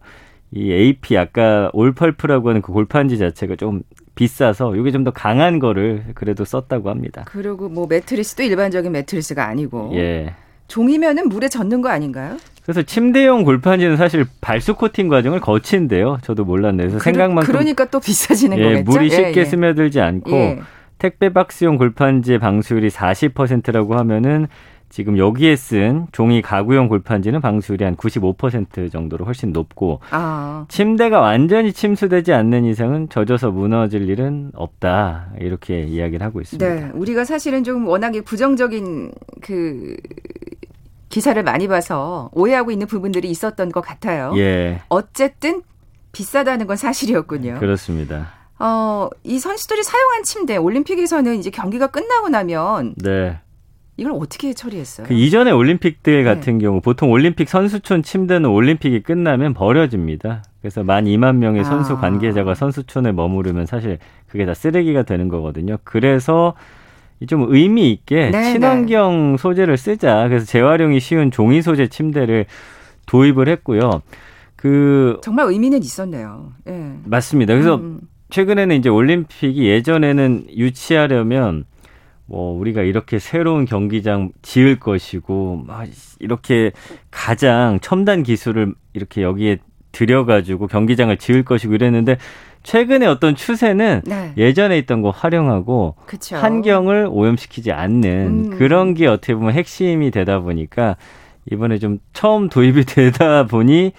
이 0.51 0.73
AP 0.73 1.19
아까 1.19 1.69
올펄프라고 1.75 2.49
하는 2.49 2.63
그 2.63 2.73
골판지 2.73 3.19
자체가 3.19 3.57
좀 3.57 3.83
비싸서 4.19 4.75
이게 4.77 4.91
좀 4.91 5.05
더 5.05 5.13
강한 5.13 5.61
거를 5.61 6.05
그래도 6.15 6.45
썼다고 6.45 6.91
합니다. 6.91 7.25
그리고 7.29 7.69
뭐 7.69 7.87
매트리스도 7.87 8.43
일반적인 8.43 8.91
매트리스가 8.91 9.47
아니고 9.47 9.93
예. 9.95 10.35
종이면은 10.67 11.29
물에 11.29 11.49
젖는 11.49 11.81
거 11.83 11.89
아닌가요? 11.89 12.37
그래서 12.65 12.83
침대용 12.83 13.45
골판지는 13.45 13.97
사실 13.97 14.27
발수 14.41 14.75
코팅 14.75 15.09
과정을 15.09 15.41
거친데요. 15.41 16.19
저도 16.23 16.45
몰랐네요. 16.45 16.89
그래서 16.89 16.99
생각만큼 17.03 17.51
그러니까 17.51 17.85
또 17.87 18.01
비싸지는 18.01 18.59
예, 18.59 18.63
거겠죠. 18.63 18.91
물이 18.91 19.09
쉽게 19.09 19.33
예, 19.37 19.41
예. 19.41 19.45
스며들지 19.45 20.01
않고 20.01 20.31
예. 20.33 20.61
택배 20.99 21.33
박스용 21.33 21.79
골판지의 21.79 22.41
방수율이 22.41 22.89
40%라고 22.91 23.97
하면은 23.97 24.49
지금 24.91 25.19
여기에 25.19 25.57
쓴 25.57 26.07
종이 26.13 26.43
가구용 26.43 26.89
골판지는 26.89 27.41
방수율이 27.41 27.85
한 27.85 27.97
95% 27.97 28.91
정도로 28.91 29.25
훨씬 29.25 29.53
높고 29.53 30.01
아. 30.11 30.65
침대가 30.69 31.21
완전히 31.21 31.73
침수되지 31.73 32.33
않는 32.33 32.65
이상은 32.65 33.09
젖어서 33.09 33.51
무너질 33.51 34.09
일은 34.09 34.51
없다 34.55 35.33
이렇게 35.41 35.83
이야기를 35.83 36.25
하고 36.25 36.41
있습니다. 36.41 36.75
네, 36.75 36.91
우리가 36.95 37.25
사실은 37.25 37.65
좀 37.65 37.87
워낙에 37.87 38.23
부정적인 38.23 39.13
그 39.43 39.97
기사를 41.09 41.43
많이 41.43 41.69
봐서 41.69 42.31
오해하고 42.33 42.71
있는 42.71 42.87
부분들이 42.87 43.31
있었던 43.31 43.73
것 43.73 43.81
같아요. 43.81 44.33
예. 44.37 44.83
어쨌든 44.89 45.63
비싸다는 46.13 46.67
건 46.67 46.77
사실이었군요. 46.77 47.59
그렇습니다. 47.61 48.33
어, 48.59 49.09
이 49.23 49.39
선수들이 49.39 49.83
사용한 49.83 50.25
침대 50.25 50.57
올림픽에서는 50.57 51.37
이제 51.37 51.51
경기가 51.51 51.89
끝나고 51.89 52.29
나면 52.29 52.95
네. 52.97 53.39
이걸 53.99 54.13
어떻게 54.13 54.55
처리했어요? 54.55 55.07
그 55.09 55.13
이전의 55.13 55.53
올림픽들 55.53 56.23
네. 56.23 56.23
같은 56.23 56.59
네. 56.59 56.65
경우 56.65 56.81
보통 56.81 57.11
올림픽 57.11 57.49
선수촌 57.49 58.05
침대는 58.05 58.49
올림픽이 58.49 59.03
끝나면 59.03 59.55
버려집니다. 59.55 60.45
그래서 60.61 60.85
만 60.85 61.05
2만 61.05 61.37
명의 61.37 61.65
선수 61.65 61.95
아. 61.95 61.97
관계자가 62.01 62.55
선수촌에 62.55 63.11
머무르면 63.11 63.67
사실 63.67 63.99
그게 64.29 64.47
다 64.47 64.55
쓰레기가 64.55 65.03
되는 65.03 65.29
거거든요. 65.29 65.79
그래서 65.83 66.55
좀 67.27 67.47
의미 67.49 67.91
있게 67.91 68.31
네, 68.31 68.53
친환경 68.53 69.33
네. 69.33 69.37
소재를 69.37 69.77
쓰자. 69.77 70.29
그래서 70.29 70.47
재활용이 70.47 71.01
쉬운 71.01 71.33
종이 71.33 71.61
소재 71.61 71.89
침대를 71.89 72.47
도입을 73.07 73.49
했고요. 73.49 74.03
그 74.55 75.19
정말 75.25 75.47
의미는 75.47 75.83
있었네요. 75.83 76.53
예. 76.69 76.93
맞습니다. 77.05 77.53
그래서 77.55 77.77
음. 77.77 78.01
최근에는 78.31 78.77
이제 78.77 78.89
올림픽이 78.89 79.67
예전에는 79.67 80.47
유치하려면 80.57 81.65
뭐 82.29 82.59
우리가 82.59 82.83
이렇게 82.83 83.19
새로운 83.19 83.65
경기장 83.65 84.31
지을 84.43 84.79
것이고 84.79 85.65
막 85.67 85.89
이렇게 86.21 86.73
가장 87.11 87.79
첨단 87.81 88.23
기술을 88.23 88.75
이렇게 88.93 89.23
여기에 89.23 89.59
들여가지고 89.93 90.67
경기장을 90.67 91.17
지을 91.17 91.45
것이고 91.45 91.75
이랬는데 91.75 92.19
최근에 92.63 93.07
어떤 93.07 93.35
추세는 93.35 94.03
네. 94.05 94.33
예전에 94.37 94.77
있던 94.79 95.01
거 95.01 95.09
활용하고 95.09 95.95
그쵸. 96.05 96.37
환경을 96.37 97.09
오염시키지 97.11 97.73
않는 97.73 98.53
음. 98.53 98.59
그런 98.59 98.93
게 98.93 99.07
어떻게 99.07 99.35
보면 99.35 99.55
핵심이 99.55 100.11
되다 100.11 100.41
보니까 100.41 100.97
이번에 101.51 101.79
좀 101.79 101.99
처음 102.13 102.51
도입이 102.51 102.85
되다 102.87 103.47
보니 103.47 103.93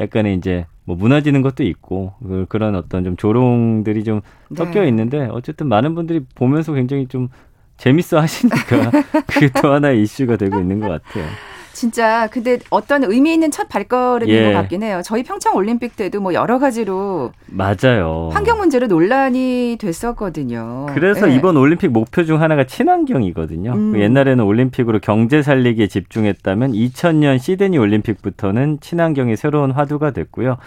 약간의 0.00 0.36
이제 0.36 0.64
뭐 0.84 0.96
무너지는 0.96 1.42
것도 1.42 1.64
있고 1.64 2.14
그, 2.22 2.46
그런 2.48 2.76
어떤 2.76 3.04
좀 3.04 3.16
조롱들이 3.16 4.04
좀 4.04 4.22
섞여 4.54 4.80
네. 4.80 4.88
있는데 4.88 5.28
어쨌든 5.30 5.68
많은 5.68 5.94
분들이 5.94 6.20
보면서 6.34 6.72
굉장히 6.72 7.06
좀 7.08 7.28
재밌어 7.76 8.20
하시니까 8.20 8.90
그게 9.26 9.50
또 9.60 9.72
하나의 9.72 10.02
이슈가 10.02 10.36
되고 10.36 10.58
있는 10.58 10.80
것 10.80 10.88
같아요. 10.88 11.26
진짜 11.74 12.28
근데 12.28 12.58
어떤 12.70 13.02
의미 13.04 13.34
있는 13.34 13.50
첫 13.50 13.68
발걸음인 13.68 14.32
예. 14.32 14.44
것 14.44 14.52
같긴 14.52 14.82
해요. 14.84 15.02
저희 15.04 15.24
평창 15.24 15.56
올림픽 15.56 15.96
때도 15.96 16.20
뭐 16.20 16.32
여러 16.32 16.58
가지로 16.58 17.32
맞아요. 17.46 18.30
환경 18.32 18.58
문제로 18.58 18.86
논란이 18.86 19.76
됐었거든요. 19.80 20.86
그래서 20.94 21.28
예. 21.30 21.34
이번 21.34 21.56
올림픽 21.56 21.88
목표 21.88 22.24
중 22.24 22.40
하나가 22.40 22.64
친환경이거든요. 22.64 23.72
음. 23.72 23.92
그 23.92 24.00
옛날에는 24.00 24.44
올림픽으로 24.44 25.00
경제 25.00 25.42
살리기에 25.42 25.88
집중했다면 25.88 26.72
2000년 26.72 27.40
시드니 27.40 27.76
올림픽부터는 27.76 28.78
친환경이 28.80 29.36
새로운 29.36 29.72
화두가 29.72 30.12
됐고요. 30.12 30.58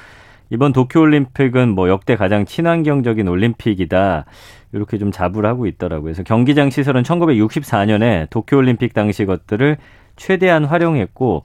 이번 0.50 0.74
도쿄 0.74 1.02
올림픽은 1.02 1.70
뭐 1.70 1.90
역대 1.90 2.16
가장 2.16 2.46
친환경적인 2.46 3.28
올림픽이다. 3.28 4.26
이렇게 4.74 4.98
좀 4.98 5.12
자부를 5.12 5.50
하고 5.50 5.66
있더라고요. 5.66 6.04
그래서 6.04 6.24
경기장 6.24 6.70
시설은 6.70 7.04
1964년에 7.04 8.30
도쿄 8.30 8.58
올림픽 8.58 8.94
당시 8.94 9.26
것들을 9.26 9.78
최대한 10.16 10.66
활용했고 10.66 11.44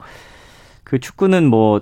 그 0.83 0.99
축구는 0.99 1.47
뭐 1.47 1.81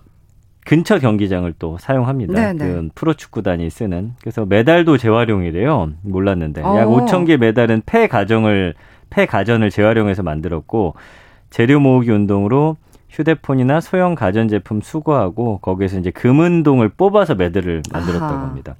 근처 0.63 0.99
경기장을 0.99 1.51
또 1.57 1.77
사용합니다. 1.79 2.33
네네. 2.33 2.57
그 2.59 2.89
프로축구단이 2.93 3.69
쓰는. 3.69 4.13
그래서 4.21 4.45
메달도 4.45 4.97
재활용이래요. 4.97 5.93
몰랐는데. 6.03 6.61
약 6.61 6.87
5천 6.87 7.25
개 7.25 7.37
메달은 7.37 7.81
폐 7.85 8.07
가정을 8.07 8.75
폐 9.09 9.25
가전을 9.25 9.71
재활용해서 9.71 10.21
만들었고 10.23 10.93
재료 11.49 11.79
모으기 11.79 12.11
운동으로 12.11 12.77
휴대폰이나 13.11 13.81
소형 13.81 14.15
가전제품 14.15 14.81
수거하고 14.81 15.59
거기에서 15.59 15.99
이제 15.99 16.11
금은동을 16.11 16.89
뽑아서 16.89 17.35
메달을 17.35 17.83
만들었다고 17.91 18.33
아하. 18.33 18.43
합니다. 18.43 18.75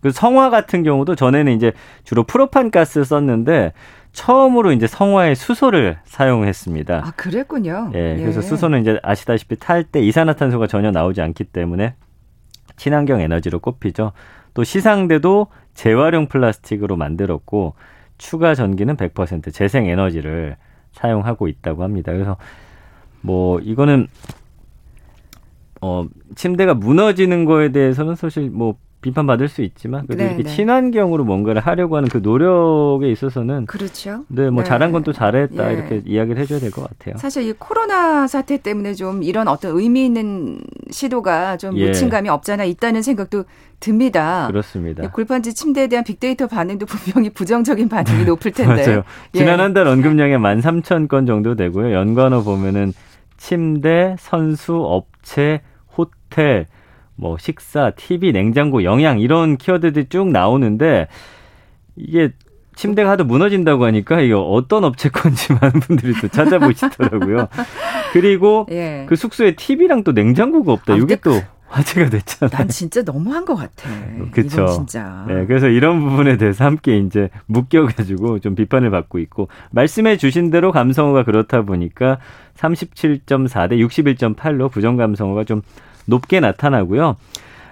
그 0.00 0.10
성화 0.10 0.50
같은 0.50 0.82
경우도 0.82 1.14
전에는 1.14 1.52
이제 1.52 1.72
주로 2.04 2.24
프로판 2.24 2.70
가스 2.70 3.02
썼는데 3.02 3.72
처음으로 4.12 4.72
이제 4.72 4.86
성화의 4.86 5.34
수소를 5.34 5.98
사용했습니다. 6.04 7.02
아, 7.04 7.12
그랬군요. 7.16 7.90
예, 7.94 8.16
그래서 8.16 8.38
예. 8.38 8.42
수소는 8.42 8.80
이제 8.80 8.98
아시다시피 9.02 9.56
탈 9.56 9.84
때 9.84 10.00
이산화탄소가 10.00 10.66
전혀 10.66 10.90
나오지 10.90 11.20
않기 11.20 11.44
때문에 11.44 11.94
친환경 12.76 13.20
에너지로 13.20 13.58
꼽히죠. 13.58 14.12
또 14.54 14.64
시상대도 14.64 15.48
재활용 15.74 16.28
플라스틱으로 16.28 16.96
만들었고 16.96 17.74
추가 18.18 18.54
전기는 18.54 18.96
100% 18.96 19.52
재생 19.52 19.86
에너지를 19.86 20.56
사용하고 20.92 21.48
있다고 21.48 21.82
합니다. 21.82 22.12
그래서 22.12 22.36
뭐 23.20 23.58
이거는 23.60 24.06
어 25.82 26.06
침대가 26.34 26.74
무너지는 26.74 27.44
거에 27.44 27.70
대해서는 27.70 28.14
사실 28.16 28.50
뭐 28.50 28.76
비판받을 29.02 29.46
수 29.48 29.62
있지만 29.62 30.06
그래도 30.06 30.24
네, 30.24 30.28
이렇게 30.30 30.42
네. 30.44 30.50
친환경으로 30.50 31.24
뭔가를 31.24 31.60
하려고 31.60 31.96
하는 31.96 32.08
그 32.08 32.18
노력에 32.18 33.08
있어서는 33.12 33.66
그렇죠. 33.66 34.24
네, 34.28 34.50
뭐 34.50 34.62
네. 34.64 34.68
잘한 34.68 34.90
건 34.90 35.04
또 35.04 35.12
잘했다 35.12 35.68
예. 35.70 35.74
이렇게 35.74 36.02
이야기를 36.06 36.40
해줘야 36.40 36.58
될 36.58 36.70
것 36.72 36.88
같아요. 36.88 37.16
사실 37.18 37.44
이 37.46 37.52
코로나 37.52 38.26
사태 38.26 38.56
때문에 38.56 38.94
좀 38.94 39.22
이런 39.22 39.46
어떤 39.46 39.78
의미 39.78 40.06
있는 40.06 40.58
시도가 40.90 41.58
좀 41.58 41.76
예. 41.76 41.86
묻힌감이 41.86 42.28
없잖아 42.30 42.64
있다는 42.64 43.02
생각도 43.02 43.44
듭니다. 43.78 44.48
그렇습니다. 44.48 45.08
골판지 45.10 45.54
침대에 45.54 45.86
대한 45.86 46.02
빅데이터 46.02 46.48
반응도 46.48 46.86
분명히 46.86 47.30
부정적인 47.30 47.88
반응이 47.88 48.24
높을 48.24 48.50
텐데. 48.52 48.86
맞아요. 48.86 49.02
예. 49.34 49.38
지난 49.38 49.60
한 49.60 49.74
달 49.74 49.86
언급량이 49.86 50.32
13,000건 50.32 51.26
정도 51.28 51.54
되고요. 51.54 51.92
연관어 51.92 52.42
보면은 52.42 52.92
침대, 53.36 54.16
선수, 54.18 54.76
업체, 54.84 55.62
호텔, 55.96 56.66
뭐 57.14 57.36
식사, 57.38 57.90
TV, 57.90 58.32
냉장고, 58.32 58.84
영양 58.84 59.18
이런 59.18 59.56
키워드들이 59.56 60.08
쭉 60.08 60.30
나오는데 60.30 61.08
이게 61.96 62.32
침대가 62.76 63.10
하도 63.10 63.24
무너진다고 63.24 63.86
하니까 63.86 64.20
이거 64.20 64.40
어떤 64.42 64.84
업체 64.84 65.08
건지 65.08 65.52
많은 65.60 65.80
분들이 65.80 66.12
또 66.20 66.28
찾아보시더라고요. 66.28 67.48
그리고 68.12 68.66
예. 68.70 69.06
그 69.08 69.16
숙소에 69.16 69.56
TV랑 69.56 70.04
또 70.04 70.12
냉장고가 70.12 70.72
없다. 70.72 70.92
아, 70.92 70.96
이게 70.96 71.16
또그 71.16 71.42
화제가 71.68 72.10
됐잖아요. 72.10 72.56
난 72.56 72.68
진짜 72.68 73.02
너무한 73.02 73.44
것 73.44 73.56
같아. 73.56 73.88
그렇죠. 74.30 74.66
진짜. 74.68 75.24
네, 75.26 75.46
그래서 75.46 75.66
이런 75.68 76.00
부분에 76.00 76.36
대해서 76.36 76.64
함께 76.64 76.98
이제 76.98 77.28
묶여가지고 77.46 78.38
좀 78.38 78.54
비판을 78.54 78.90
받고 78.90 79.18
있고 79.18 79.48
말씀해 79.72 80.16
주신 80.16 80.50
대로 80.50 80.70
감성어가 80.72 81.24
그렇다 81.24 81.62
보니까 81.62 82.18
37.4 82.56 83.68
대 83.68 83.76
61.8로 83.76 84.70
부정 84.70 84.96
감성어가 84.96 85.44
좀 85.44 85.62
높게 86.06 86.40
나타나고요. 86.40 87.16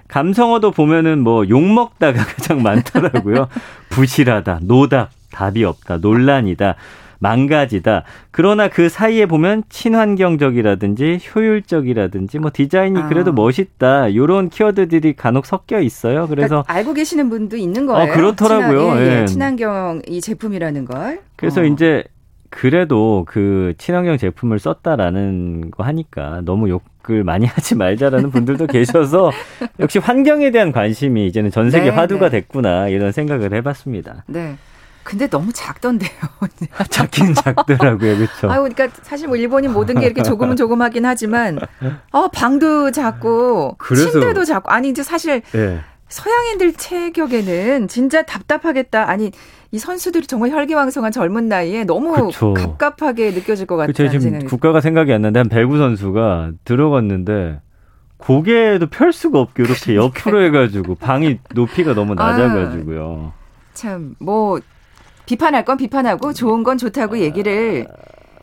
감성어도 0.08 0.70
보면은 0.70 1.20
뭐 1.20 1.44
욕 1.48 1.62
먹다가 1.62 2.22
가장 2.26 2.62
많더라고요. 2.62 3.48
부실하다, 3.90 4.60
노답, 4.62 5.10
답이 5.32 5.64
없다, 5.64 5.98
논란이다, 5.98 6.74
망가지다. 7.24 8.04
그러나 8.30 8.68
그 8.68 8.90
사이에 8.90 9.24
보면 9.24 9.64
친환경적이라든지 9.70 11.20
효율적이라든지 11.34 12.38
뭐 12.38 12.50
디자인이 12.52 13.00
아. 13.00 13.08
그래도 13.08 13.32
멋있다. 13.32 14.14
요런 14.14 14.50
키워드들이 14.50 15.14
간혹 15.14 15.46
섞여 15.46 15.80
있어요. 15.80 16.26
그래서 16.28 16.62
그러니까 16.62 16.72
알고 16.72 16.92
계시는 16.92 17.30
분도 17.30 17.56
있는 17.56 17.86
거예요. 17.86 18.12
어, 18.12 18.14
그렇더라고요. 18.14 18.80
친환, 18.80 18.98
예, 18.98 19.20
예. 19.22 19.24
친환경 19.24 20.02
이 20.06 20.20
제품이라는 20.20 20.84
걸. 20.84 21.20
그래서 21.36 21.62
어. 21.62 21.64
이제 21.64 22.04
그래도 22.50 23.24
그 23.26 23.72
친환경 23.78 24.18
제품을 24.18 24.58
썼다라는 24.58 25.70
거 25.70 25.82
하니까 25.82 26.42
너무 26.44 26.68
욕을 26.68 27.24
많이 27.24 27.46
하지 27.48 27.74
말자라는 27.74 28.30
분들도 28.30 28.66
계셔서 28.68 29.32
역시 29.80 29.98
환경에 29.98 30.50
대한 30.50 30.72
관심이 30.72 31.26
이제는 31.26 31.50
전 31.50 31.70
세계 31.70 31.86
네, 31.86 31.90
화두가 31.90 32.28
네. 32.28 32.40
됐구나 32.40 32.88
이런 32.88 33.12
생각을 33.12 33.54
해봤습니다. 33.54 34.24
네. 34.26 34.56
근데 35.04 35.28
너무 35.28 35.52
작던데요. 35.52 36.10
작긴 36.90 37.34
작더라고요, 37.34 38.16
그렇죠. 38.16 38.50
아, 38.50 38.58
그러니까 38.58 38.88
사실 39.02 39.28
뭐 39.28 39.36
일본이 39.36 39.68
모든 39.68 40.00
게 40.00 40.06
이렇게 40.06 40.22
조금은 40.22 40.56
조금하긴 40.56 41.04
하지만, 41.04 41.58
어 42.10 42.28
방도 42.28 42.90
작고, 42.90 43.76
그래서, 43.78 44.10
침대도 44.10 44.44
작고, 44.44 44.70
아니 44.70 44.88
이제 44.88 45.02
사실 45.02 45.42
네. 45.52 45.80
서양인들 46.08 46.72
체격에는 46.74 47.88
진짜 47.88 48.22
답답하겠다. 48.22 49.08
아니 49.08 49.30
이 49.72 49.78
선수들이 49.78 50.26
정말 50.26 50.50
혈기왕성한 50.50 51.12
젊은 51.12 51.48
나이에 51.48 51.84
너무 51.84 52.28
그쵸. 52.30 52.54
갑갑하게 52.54 53.32
느껴질 53.32 53.66
것 53.66 53.76
같아요. 53.76 54.08
지금 54.08 54.20
생각이. 54.20 54.46
국가가 54.46 54.80
생각이 54.80 55.12
안 55.12 55.22
나는데 55.22 55.40
한 55.40 55.48
배구 55.48 55.76
선수가 55.76 56.52
들어갔는데 56.64 57.60
고개도 58.18 58.86
펼 58.88 59.12
수가 59.12 59.40
없게 59.40 59.64
이렇게 59.64 59.96
옆으로 59.96 60.42
해가지고 60.44 60.94
방이 60.94 61.40
높이가 61.54 61.94
너무 61.94 62.14
낮아가지고요. 62.16 63.32
아, 63.34 63.44
참뭐 63.74 64.60
비판할 65.26 65.64
건 65.64 65.76
비판하고 65.76 66.32
좋은 66.32 66.62
건 66.62 66.78
좋다고 66.78 67.18
얘기를 67.18 67.86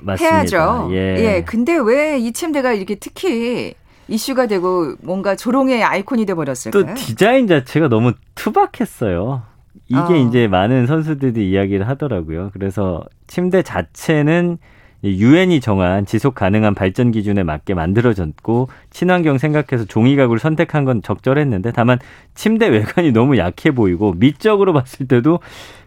아, 0.08 0.14
해야죠. 0.20 0.90
예. 0.92 0.96
예. 1.38 1.44
근데 1.46 1.78
왜 1.78 2.18
이 2.20 2.32
침대가 2.34 2.74
이렇게 2.74 2.96
특히 2.96 3.74
이슈가 4.08 4.48
되고 4.48 4.96
뭔가 5.02 5.36
조롱의 5.36 5.84
아이콘이 5.84 6.26
돼 6.26 6.34
버렸을까요? 6.34 6.86
또 6.86 6.94
디자인 6.96 7.48
자체가 7.48 7.88
너무 7.88 8.14
투박했어요. 8.36 9.44
이게 9.88 9.98
어. 10.00 10.16
이제 10.16 10.48
많은 10.48 10.86
선수들이 10.88 11.50
이야기를 11.50 11.88
하더라고요. 11.88 12.50
그래서 12.54 13.04
침대 13.28 13.62
자체는 13.62 14.58
유엔이 15.04 15.62
정한 15.62 16.06
지속 16.06 16.36
가능한 16.36 16.76
발전 16.76 17.12
기준에 17.12 17.44
맞게 17.44 17.74
만들어졌고 17.74 18.70
친환경 18.92 19.38
생각해서 19.38 19.86
종이 19.86 20.16
가구를 20.16 20.40
선택한 20.40 20.86
건 20.86 21.02
적절했는데 21.02 21.72
다만 21.72 22.00
침대 22.36 22.68
외관이 22.68 23.12
너무 23.12 23.38
약해 23.38 23.72
보이고 23.72 24.14
미적으로 24.18 24.74
봤을 24.74 25.08
때도 25.08 25.40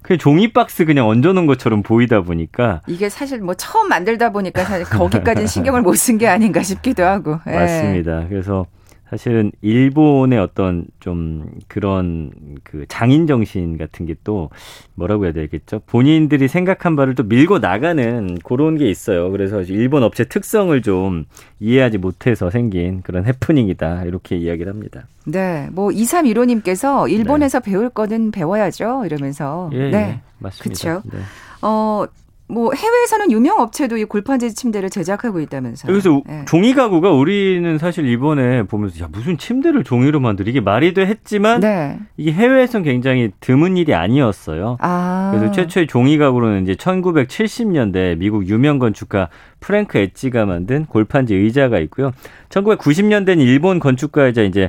그냥 0.02 0.18
종이 0.18 0.52
박스 0.52 0.84
그냥 0.84 1.08
얹어놓은 1.08 1.46
것처럼 1.46 1.82
보이다 1.82 2.20
보니까 2.22 2.80
이게 2.88 3.08
사실 3.08 3.40
뭐 3.40 3.54
처음 3.54 3.88
만들다 3.88 4.30
보니까 4.32 4.64
사실 4.64 4.84
거기까지는 4.86 5.46
신경을 5.46 5.82
못 5.82 5.94
쓴 5.96 6.18
게 6.18 6.26
아닌가 6.28 6.62
싶기도 6.62 7.04
하고 7.04 7.38
예. 7.46 7.52
맞습니다. 7.52 8.26
그래서 8.28 8.66
사실은 9.14 9.52
일본의 9.60 10.38
어떤 10.40 10.86
좀 10.98 11.46
그런 11.68 12.32
그 12.64 12.84
장인 12.88 13.26
정신 13.28 13.78
같은 13.78 14.06
게 14.06 14.14
또 14.24 14.50
뭐라고 14.94 15.24
해야 15.24 15.32
되겠죠? 15.32 15.80
본인들이 15.86 16.48
생각한 16.48 16.96
바를 16.96 17.14
또 17.14 17.22
밀고 17.22 17.58
나가는 17.58 18.38
그런 18.42 18.76
게 18.76 18.88
있어요. 18.90 19.30
그래서 19.30 19.62
일본 19.62 20.02
업체 20.02 20.24
특성을 20.24 20.80
좀 20.82 21.26
이해하지 21.60 21.98
못해서 21.98 22.50
생긴 22.50 23.02
그런 23.02 23.26
해프닝이다. 23.26 24.04
이렇게 24.04 24.36
이야기를 24.36 24.72
합니다. 24.72 25.06
네. 25.26 25.68
뭐 25.72 25.88
2315님께서 25.90 27.10
일본에서 27.10 27.60
네. 27.60 27.70
배울 27.70 27.90
거는 27.90 28.30
배워야죠. 28.30 29.04
이러면서. 29.04 29.70
예, 29.72 29.90
네. 29.90 29.96
예, 29.96 30.20
맞습니다. 30.38 30.80
그렇죠. 30.80 31.08
네. 31.12 31.22
어, 31.62 32.04
뭐 32.46 32.72
해외에서는 32.74 33.30
유명 33.32 33.58
업체도 33.58 33.96
이 33.96 34.04
골판지 34.04 34.54
침대를 34.54 34.90
제작하고 34.90 35.40
있다면서요. 35.40 35.90
그래서 35.90 36.20
네. 36.26 36.44
종이 36.46 36.74
가구가 36.74 37.10
우리는 37.10 37.78
사실 37.78 38.06
이번에 38.06 38.64
보면서 38.64 39.02
야 39.02 39.08
무슨 39.10 39.38
침대를 39.38 39.82
종이로 39.82 40.20
만들 40.20 40.46
이게 40.46 40.60
말이 40.60 40.92
돼 40.92 41.06
했지만 41.06 41.60
네. 41.60 41.98
이게 42.18 42.32
해외에서는 42.32 42.84
굉장히 42.84 43.30
드문 43.40 43.78
일이 43.78 43.94
아니었어요. 43.94 44.76
아. 44.80 45.32
그래서 45.34 45.52
최초의 45.52 45.86
종이 45.86 46.18
가구로는 46.18 46.62
이제 46.64 46.74
1970년대 46.74 48.18
미국 48.18 48.46
유명 48.46 48.78
건축가 48.78 49.30
프랭크 49.60 49.96
게리가 49.96 50.44
만든 50.44 50.84
골판지 50.84 51.34
의자가 51.34 51.78
있고요. 51.80 52.12
1990년대는 52.50 53.40
일본 53.40 53.78
건축가이자 53.80 54.42
이제 54.42 54.68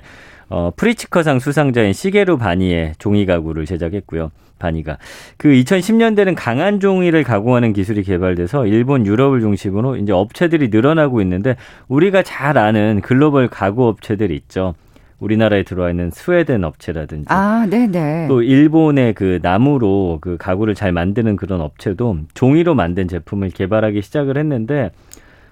어, 0.50 0.72
프리츠커상 0.76 1.40
수상자인 1.40 1.94
시게루 1.94 2.38
반이 2.38 2.94
종이 2.98 3.26
가구를 3.26 3.66
제작했고요. 3.66 4.32
반이가. 4.60 4.98
그 5.38 5.50
2010년대는 5.50 6.34
강한 6.36 6.80
종이를 6.80 7.24
가공하는 7.24 7.74
기술이 7.74 8.04
개발돼서 8.04 8.68
일본, 8.68 9.06
유럽을 9.06 9.42
중심으로 9.42 9.98
이제 9.98 10.14
업체들이 10.14 10.70
늘어나고 10.70 11.22
있는데 11.22 11.56
우리가 11.88 12.24
잘 12.24 12.58
아는 12.58 13.02
글로벌 13.02 13.50
가구 13.50 13.88
업체들이 13.88 14.34
있죠. 14.36 14.76
우리나라에 15.20 15.64
들어와 15.64 15.90
있는 15.90 16.12
스웨덴 16.12 16.64
업체라든지 16.64 17.26
아, 17.30 17.66
네네. 17.70 18.28
또 18.28 18.42
일본의 18.42 19.14
그 19.14 19.40
나무로 19.42 20.20
그 20.22 20.36
가구를 20.38 20.76
잘 20.76 20.92
만드는 20.92 21.36
그런 21.38 21.62
업체도 21.62 22.20
종이로 22.34 22.76
만든 22.76 23.08
제품을 23.08 23.50
개발하기 23.50 24.02
시작을 24.02 24.38
했는데 24.38 24.92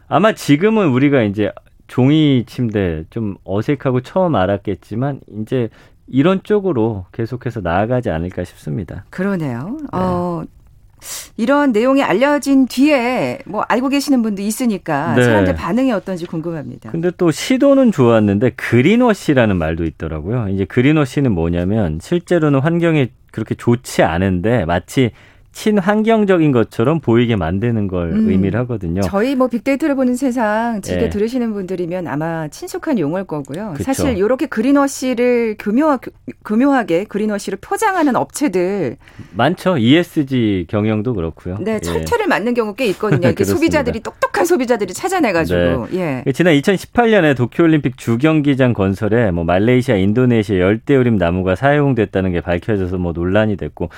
아마 0.07 0.33
지금은 0.33 0.89
우리가 0.89 1.23
이제 1.23 1.51
종이 1.87 2.43
침대 2.45 3.03
좀 3.09 3.35
어색하고 3.43 4.01
처음 4.01 4.35
알았겠지만 4.35 5.21
이제 5.41 5.69
이런 6.07 6.41
쪽으로 6.43 7.05
계속해서 7.11 7.61
나아가지 7.61 8.09
않을까 8.09 8.43
싶습니다. 8.43 9.05
그러네요. 9.09 9.77
네. 9.79 9.87
어, 9.93 10.43
이런 11.37 11.71
내용이 11.71 12.01
알려진 12.03 12.65
뒤에 12.67 13.39
뭐 13.45 13.63
알고 13.67 13.89
계시는 13.89 14.21
분도 14.21 14.41
있으니까 14.41 15.15
네. 15.15 15.23
사람들 15.23 15.55
반응이 15.55 15.91
어떤지 15.91 16.25
궁금합니다. 16.25 16.91
근데 16.91 17.11
또 17.17 17.31
시도는 17.31 17.91
좋았는데 17.91 18.51
그린워시라는 18.51 19.57
말도 19.57 19.83
있더라고요. 19.83 20.49
이제 20.49 20.65
그린워시는 20.65 21.31
뭐냐면 21.31 21.99
실제로는 22.01 22.59
환경에 22.59 23.09
그렇게 23.31 23.55
좋지 23.55 24.03
않은데 24.03 24.65
마치 24.65 25.11
친환경적인 25.53 26.51
것처럼 26.51 26.99
보이게 26.99 27.35
만드는 27.35 27.87
걸 27.87 28.11
음, 28.11 28.29
의미를 28.29 28.59
하거든요. 28.61 29.01
저희 29.01 29.35
뭐 29.35 29.47
빅데이터를 29.47 29.95
보는 29.95 30.15
세상 30.15 30.81
즐겨 30.81 31.03
네. 31.03 31.09
들으시는 31.09 31.53
분들이면 31.53 32.07
아마 32.07 32.47
친숙한 32.47 32.97
용어일 32.99 33.25
거고요. 33.25 33.73
그쵸. 33.73 33.83
사실 33.83 34.17
이렇게 34.17 34.47
그린워시를 34.47 35.55
교묘하, 35.59 35.99
교묘하게 36.43 37.05
그린워시를 37.05 37.59
포장하는 37.61 38.15
업체들 38.15 38.97
많죠. 39.35 39.77
ESG 39.77 40.65
경영도 40.69 41.13
그렇고요. 41.13 41.57
네, 41.61 41.79
철퇴를 41.79 42.25
예. 42.25 42.27
맞는 42.27 42.55
경우 42.55 42.73
꽤 42.73 42.85
있거든요. 42.87 43.27
이렇게 43.29 43.43
소비자들이 43.43 43.99
똑똑한 43.99 44.45
소비자들이 44.45 44.93
찾아내가지고. 44.93 45.87
네. 45.91 46.23
예. 46.25 46.31
지난 46.31 46.55
2018년에 46.55 47.37
도쿄올림픽 47.37 47.97
주경기장 47.97 48.73
건설에 48.73 49.29
뭐 49.29 49.43
말레이시아, 49.43 49.97
인도네시아 49.97 50.57
열대우림 50.57 51.17
나무가 51.17 51.55
사용됐다는 51.55 52.31
게 52.31 52.41
밝혀져서 52.41 52.97
뭐 52.97 53.11
논란이 53.13 53.55
됐고 53.55 53.89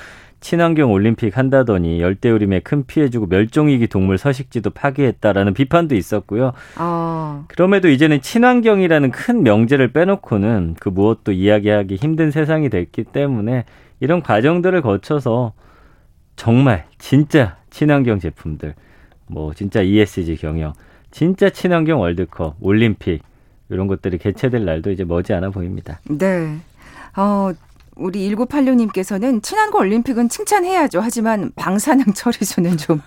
친환경 0.46 0.92
올림픽 0.92 1.36
한다더니 1.36 2.00
열대우림에 2.00 2.60
큰 2.60 2.86
피해 2.86 3.10
주고 3.10 3.26
멸종위기 3.26 3.88
동물 3.88 4.16
서식지도 4.16 4.70
파괴했다라는 4.70 5.54
비판도 5.54 5.96
있었고요. 5.96 6.52
어. 6.78 7.44
그럼에도 7.48 7.88
이제는 7.88 8.20
친환경이라는 8.20 9.10
큰 9.10 9.42
명제를 9.42 9.88
빼놓고는 9.88 10.76
그 10.78 10.88
무엇도 10.88 11.32
이야기하기 11.32 11.96
힘든 11.96 12.30
세상이 12.30 12.70
됐기 12.70 13.02
때문에 13.02 13.64
이런 13.98 14.22
과정들을 14.22 14.82
거쳐서 14.82 15.52
정말 16.36 16.84
진짜 16.96 17.56
친환경 17.70 18.20
제품들, 18.20 18.76
뭐 19.26 19.52
진짜 19.52 19.82
ESG 19.82 20.36
경영, 20.36 20.74
진짜 21.10 21.50
친환경 21.50 22.00
월드컵, 22.00 22.54
올림픽 22.60 23.24
이런 23.68 23.88
것들이 23.88 24.18
개최될 24.18 24.64
날도 24.64 24.92
이제 24.92 25.02
머지않아 25.02 25.50
보입니다. 25.50 25.98
네. 26.08 26.56
어, 27.16 27.50
우리 27.96 28.30
1986님께서는 28.30 29.42
친환경 29.42 29.80
올림픽은 29.80 30.28
칭찬해야죠. 30.28 31.00
하지만 31.00 31.50
방사능 31.56 32.04
처리수는 32.14 32.76
좀 32.76 33.00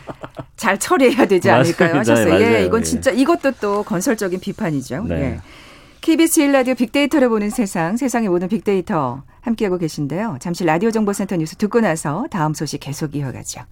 잘 0.56 0.78
처리해야 0.78 1.26
되지 1.26 1.50
않을까요? 1.50 1.96
하셨어요. 1.98 2.38
네, 2.38 2.54
예, 2.60 2.64
이건 2.64 2.82
진짜 2.82 3.10
이것도 3.10 3.52
또 3.60 3.82
건설적인 3.82 4.40
비판이죠. 4.40 5.04
네. 5.04 5.14
예. 5.14 5.40
KBS 6.00 6.40
1라디오 6.40 6.76
빅데이터를 6.76 7.28
보는 7.28 7.50
세상, 7.50 7.96
세상의 7.96 8.30
모든 8.30 8.48
빅데이터 8.48 9.22
함께하고 9.42 9.76
계신데요. 9.76 10.38
잠시 10.40 10.64
라디오 10.64 10.90
정보센터 10.90 11.36
뉴스 11.36 11.56
듣고 11.56 11.80
나서 11.80 12.26
다음 12.30 12.54
소식 12.54 12.80
계속 12.80 13.14
이어가죠. 13.14 13.62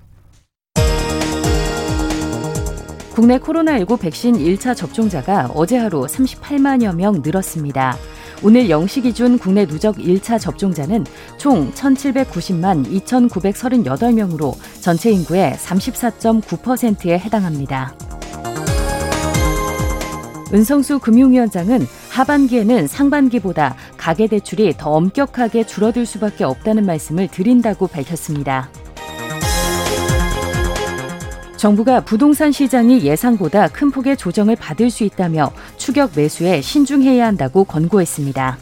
국내 3.14 3.38
코로나19 3.38 3.98
백신 3.98 4.37
1차 4.37 4.76
접종자가 4.76 5.50
어제 5.54 5.76
하루 5.76 6.02
38만여 6.02 6.94
명 6.94 7.20
늘었습니다. 7.22 7.96
오늘 8.40 8.68
0시 8.68 9.03
기준 9.03 9.37
국내 9.37 9.66
누적 9.66 9.96
1차 9.96 10.38
접종자는 10.38 11.05
총 11.38 11.72
1,790만 11.72 12.87
2,938명으로 13.05 14.55
전체 14.81 15.11
인구의 15.11 15.55
34.9%에 15.55 17.18
해당합니다. 17.18 17.94
은성수 20.55 21.01
금융위원장은 21.01 21.87
하반기에는 22.11 22.87
상반기보다 22.87 23.74
가계대출이 23.96 24.74
더 24.79 24.92
엄격하게 24.92 25.66
줄어들 25.66 26.07
수밖에 26.07 26.44
없다는 26.44 26.87
말씀을 26.87 27.29
드린다고 27.29 27.88
밝혔습니다. 27.88 28.70
정부가 31.59 32.01
부동산 32.01 32.53
시장이 32.53 33.03
예상보다 33.03 33.66
큰 33.66 33.90
폭의 33.90 34.16
조정을 34.16 34.55
받을 34.55 34.90
수 34.90 35.03
있다며 35.03 35.51
추격 35.77 36.12
매수에 36.14 36.61
신중해야 36.61 37.27
한다고 37.27 37.64
권고했습니다. 37.64 38.59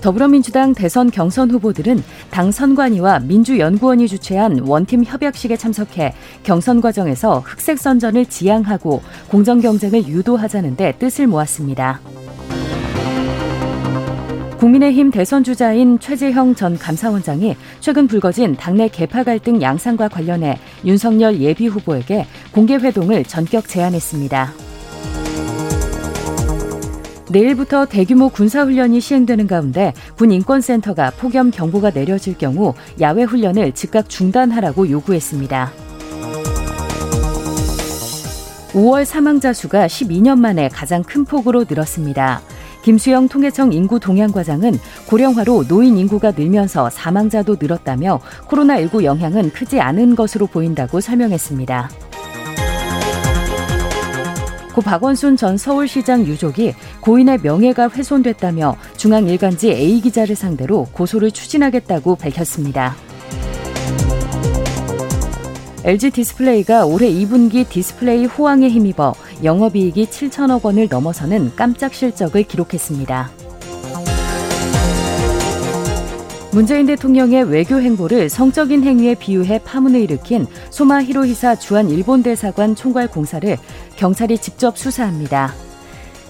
더불어민주당 0.00 0.74
대선 0.74 1.10
경선 1.12 1.52
후보들은 1.52 2.02
당 2.30 2.50
선관위와 2.50 3.20
민주연구원이 3.20 4.08
주최한 4.08 4.60
원팀 4.66 5.04
협약식에 5.04 5.56
참석해 5.56 6.12
경선 6.42 6.80
과정에서 6.80 7.40
흑색 7.40 7.78
선전을 7.78 8.26
지향하고 8.26 9.02
공정 9.28 9.60
경쟁을 9.60 10.08
유도하자는 10.08 10.76
데 10.76 10.92
뜻을 10.98 11.28
모았습니다. 11.28 12.00
국민의힘 14.58 15.10
대선 15.10 15.44
주자인 15.44 15.98
최재형 15.98 16.54
전 16.54 16.78
감사원장이 16.78 17.56
최근 17.80 18.06
불거진 18.06 18.56
당내 18.56 18.88
개파 18.88 19.22
갈등 19.22 19.60
양상과 19.60 20.08
관련해 20.08 20.58
윤석열 20.84 21.40
예비 21.40 21.66
후보에게 21.66 22.26
공개 22.52 22.74
회동을 22.76 23.24
전격 23.24 23.68
제안했습니다. 23.68 24.54
내일부터 27.30 27.84
대규모 27.84 28.30
군사훈련이 28.30 29.00
시행되는 29.00 29.46
가운데 29.46 29.92
군 30.16 30.32
인권센터가 30.32 31.10
폭염 31.18 31.50
경보가 31.50 31.90
내려질 31.90 32.38
경우 32.38 32.72
야외 33.00 33.24
훈련을 33.24 33.72
즉각 33.72 34.08
중단하라고 34.08 34.88
요구했습니다. 34.88 35.72
5월 38.72 39.04
사망자 39.04 39.52
수가 39.52 39.86
12년 39.86 40.38
만에 40.38 40.68
가장 40.68 41.02
큰 41.02 41.24
폭으로 41.24 41.64
늘었습니다. 41.68 42.40
김수영 42.86 43.26
통계청 43.26 43.72
인구 43.72 43.98
동향과장은 43.98 44.78
고령화로 45.08 45.66
노인 45.66 45.96
인구가 45.96 46.30
늘면서 46.30 46.88
사망자도 46.88 47.56
늘었다며 47.58 48.20
코로나19 48.46 49.02
영향은 49.02 49.50
크지 49.50 49.80
않은 49.80 50.14
것으로 50.14 50.46
보인다고 50.46 51.00
설명했습니다. 51.00 51.90
고 54.72 54.80
박원순 54.80 55.36
전 55.36 55.56
서울시장 55.56 56.26
유족이 56.26 56.74
고인의 57.00 57.40
명예가 57.42 57.88
훼손됐다며 57.88 58.76
중앙일간지 58.96 59.72
A 59.72 60.00
기자를 60.00 60.36
상대로 60.36 60.86
고소를 60.92 61.32
추진하겠다고 61.32 62.14
밝혔습니다. 62.14 62.94
LG 65.86 66.10
디스플레이가 66.10 66.84
올해 66.84 67.08
2분기 67.08 67.68
디스플레이 67.68 68.24
호황에 68.24 68.68
힘입어 68.68 69.14
영업이익이 69.44 70.06
7천억 70.06 70.64
원을 70.64 70.88
넘어서는 70.90 71.52
깜짝 71.54 71.94
실적을 71.94 72.42
기록했습니다. 72.42 73.30
문재인 76.50 76.86
대통령의 76.86 77.44
외교 77.44 77.80
행보를 77.80 78.28
성적인 78.28 78.82
행위에 78.82 79.14
비유해 79.14 79.60
파문을 79.62 80.00
일으킨 80.00 80.48
소마 80.70 81.04
히로히사 81.04 81.54
주한 81.54 81.88
일본 81.88 82.24
대사관 82.24 82.74
총괄 82.74 83.06
공사를 83.06 83.56
경찰이 83.94 84.38
직접 84.38 84.76
수사합니다. 84.76 85.54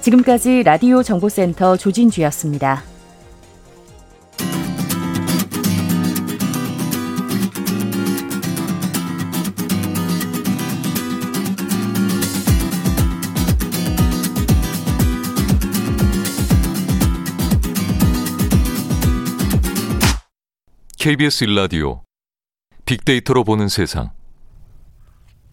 지금까지 0.02 0.64
라디오 0.64 1.02
정보센터 1.02 1.78
조진주였습니다. 1.78 2.95
KBS 21.06 21.44
일라디오 21.44 22.00
빅데이터로 22.84 23.44
보는 23.44 23.68
세상. 23.68 24.10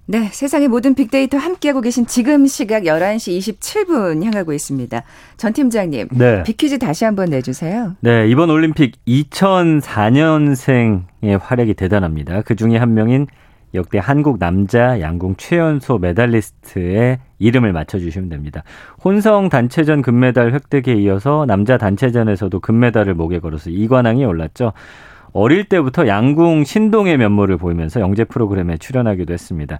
네, 0.08 0.30
세상의 0.32 0.68
모든 0.68 0.96
빅데이터 0.96 1.38
함께하고 1.38 1.82
계신 1.82 2.08
지금 2.08 2.48
시각 2.48 2.86
11시 2.86 3.38
27분 3.38 4.24
향하고 4.24 4.52
있습니다. 4.52 5.04
전 5.38 5.54
팀장님, 5.54 6.08
네. 6.14 6.42
빅퀴즈 6.42 6.80
다시 6.80 7.06
한번 7.06 7.30
내주세요. 7.30 7.96
네, 8.00 8.28
이번 8.30 8.50
올림픽 8.50 8.96
2004년생의 9.08 11.40
활약이 11.40 11.76
대단합니다. 11.76 12.42
그 12.42 12.56
중에 12.56 12.78
한 12.78 12.96
명인 12.96 13.28
역대 13.76 14.00
한국 14.00 14.40
남자 14.40 15.00
양궁 15.00 15.36
최연소 15.38 16.00
메달리스트의 16.00 17.20
이름을 17.38 17.74
맞춰주시면 17.74 18.30
됩니다. 18.30 18.64
혼성 19.06 19.50
단체전 19.50 20.02
금메달 20.02 20.52
획득에 20.52 20.96
이어서 20.96 21.46
남자 21.46 21.78
단체전에서도 21.78 22.60
금메달을 22.60 23.14
목에 23.14 23.38
걸어서 23.38 23.70
이관왕이 23.70 24.26
올랐죠. 24.26 24.74
어릴 25.34 25.66
때부터 25.66 26.08
양궁 26.08 26.64
신동의 26.64 27.18
면모를 27.18 27.58
보이면서 27.58 28.00
영재 28.00 28.24
프로그램에 28.24 28.78
출연하기도 28.78 29.34
했습니다. 29.34 29.80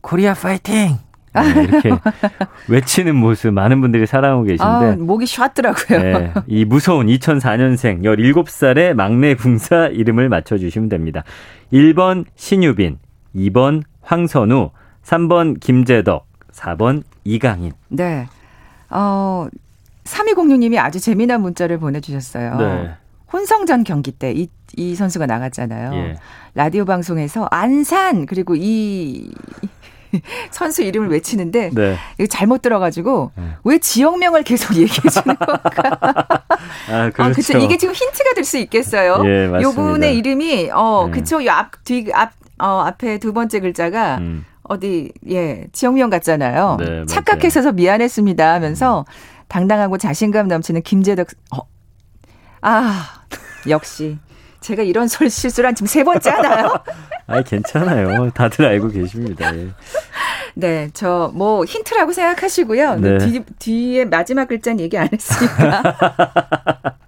코리아 0.00 0.34
파이팅! 0.34 0.98
네, 1.34 1.64
이렇게 1.64 1.90
외치는 2.68 3.16
모습 3.16 3.52
많은 3.52 3.80
분들이 3.80 4.06
사랑하고 4.06 4.44
계신데 4.44 4.62
아, 4.62 4.96
목이 4.96 5.26
쉬었더라고요. 5.26 5.98
네, 6.00 6.32
이 6.46 6.64
무서운 6.64 7.08
2004년생 7.08 8.02
17살의 8.02 8.94
막내 8.94 9.34
궁사 9.34 9.88
이름을 9.88 10.28
맞춰주시면 10.28 10.88
됩니다. 10.88 11.24
1번 11.72 12.24
신유빈, 12.36 12.98
2번 13.34 13.82
황선우, 14.02 14.70
3번 15.02 15.58
김재덕, 15.58 16.26
4번 16.52 17.02
이강인. 17.24 17.72
네. 17.88 18.28
어, 18.90 19.48
3206님이 20.04 20.78
아주 20.78 21.00
재미난 21.00 21.40
문자를 21.40 21.78
보내주셨어요. 21.78 22.56
네. 22.58 22.90
혼성전 23.32 23.82
경기 23.82 24.12
때 24.12 24.32
이이 24.76 24.94
선수가 24.94 25.26
나갔잖아요. 25.26 25.94
예. 25.94 26.16
라디오 26.54 26.84
방송에서 26.84 27.46
안산 27.50 28.26
그리고 28.26 28.54
이 28.56 29.30
선수 30.52 30.82
이름을 30.82 31.08
외치는데 31.10 31.70
네. 31.72 31.96
이거 32.18 32.26
잘못 32.28 32.62
들어가지고 32.62 33.32
네. 33.36 33.44
왜 33.64 33.78
지역명을 33.78 34.44
계속 34.44 34.74
얘기해 34.78 35.08
주는 35.08 35.36
걸까? 35.36 36.44
아, 36.88 37.10
그렇죠. 37.10 37.22
아, 37.22 37.30
그쵸. 37.32 37.58
이게 37.58 37.76
지금 37.76 37.94
힌트가 37.94 38.34
될 38.34 38.44
수 38.44 38.58
있겠어요. 38.58 39.22
예, 39.24 39.48
맞습니다. 39.48 39.62
요분의 39.62 40.16
이름이 40.18 40.70
어, 40.72 41.06
네. 41.06 41.12
그쵸. 41.12 41.42
요 41.44 41.50
앞 41.50 41.82
뒤 41.84 42.10
앞 42.12 42.32
어, 42.60 42.82
앞에 42.86 43.18
두 43.18 43.32
번째 43.32 43.58
글자가 43.60 44.18
음. 44.18 44.44
어디 44.62 45.12
예, 45.30 45.66
지역명 45.72 46.08
같잖아요. 46.10 46.76
네, 46.78 47.04
착각해서 47.06 47.72
미안했습니다 47.72 48.54
하면서 48.54 49.00
음. 49.00 49.04
당당하고 49.48 49.98
자신감 49.98 50.46
넘치는 50.48 50.82
김재덕 50.82 51.26
어. 51.56 51.58
아, 52.62 53.24
역시 53.68 54.18
제가 54.64 54.82
이런 54.82 55.08
설 55.08 55.28
실수를 55.28 55.68
한 55.68 55.74
지금 55.74 55.86
세 55.86 56.02
번째 56.02 56.30
하나요? 56.30 56.72
아니, 57.26 57.44
괜찮아요. 57.44 58.30
다들 58.30 58.64
알고 58.64 58.88
계십니다. 58.88 59.54
예. 59.54 59.68
네, 60.54 60.88
저 60.94 61.30
뭐 61.34 61.64
힌트라고 61.64 62.12
생각하시고요. 62.12 62.94
네. 62.96 63.18
뒤, 63.18 63.44
뒤에 63.58 64.04
마지막 64.06 64.46
글자는 64.46 64.80
얘기 64.80 64.96
안 64.96 65.08
했으니까. 65.12 65.82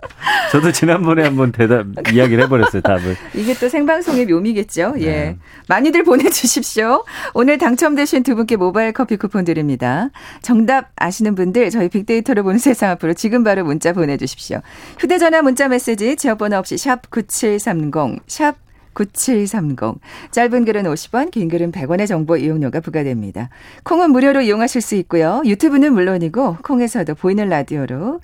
저도 0.52 0.72
지난번에 0.72 1.22
한번 1.22 1.52
대답 1.52 1.86
이야기를 2.12 2.44
해버렸어요 2.44 2.82
답을. 2.82 3.16
이게 3.34 3.54
또 3.54 3.68
생방송의 3.68 4.26
묘미겠죠. 4.26 4.94
예, 4.98 5.06
네. 5.06 5.36
많이들 5.68 6.04
보내주십시오. 6.04 7.04
오늘 7.34 7.58
당첨되신 7.58 8.22
두 8.22 8.36
분께 8.36 8.56
모바일 8.56 8.92
커피 8.92 9.16
쿠폰 9.16 9.44
드립니다. 9.44 10.10
정답 10.42 10.90
아시는 10.96 11.34
분들 11.34 11.70
저희 11.70 11.88
빅데이터를 11.88 12.42
보는 12.42 12.58
세상 12.58 12.90
앞으로 12.90 13.14
지금 13.14 13.44
바로 13.44 13.64
문자 13.64 13.92
보내주십시오. 13.92 14.60
휴대전화 14.98 15.42
문자 15.42 15.68
메시지 15.68 16.16
지역번호 16.16 16.56
없이 16.56 16.78
샵 16.78 17.10
#9730 17.10 18.20
샵 18.26 18.56
9730. 18.94 20.00
짧은 20.30 20.64
글은 20.64 20.84
50원, 20.84 21.30
긴 21.30 21.48
글은 21.48 21.70
100원의 21.70 22.06
정보 22.08 22.36
이용료가 22.36 22.80
부과됩니다. 22.80 23.50
콩은 23.84 24.10
무료로 24.10 24.40
이용하실 24.40 24.80
수 24.80 24.94
있고요. 24.96 25.42
유튜브는 25.44 25.92
물론이고 25.92 26.58
콩에서도 26.62 27.14
보이는 27.14 27.48
라디오로 27.48 28.20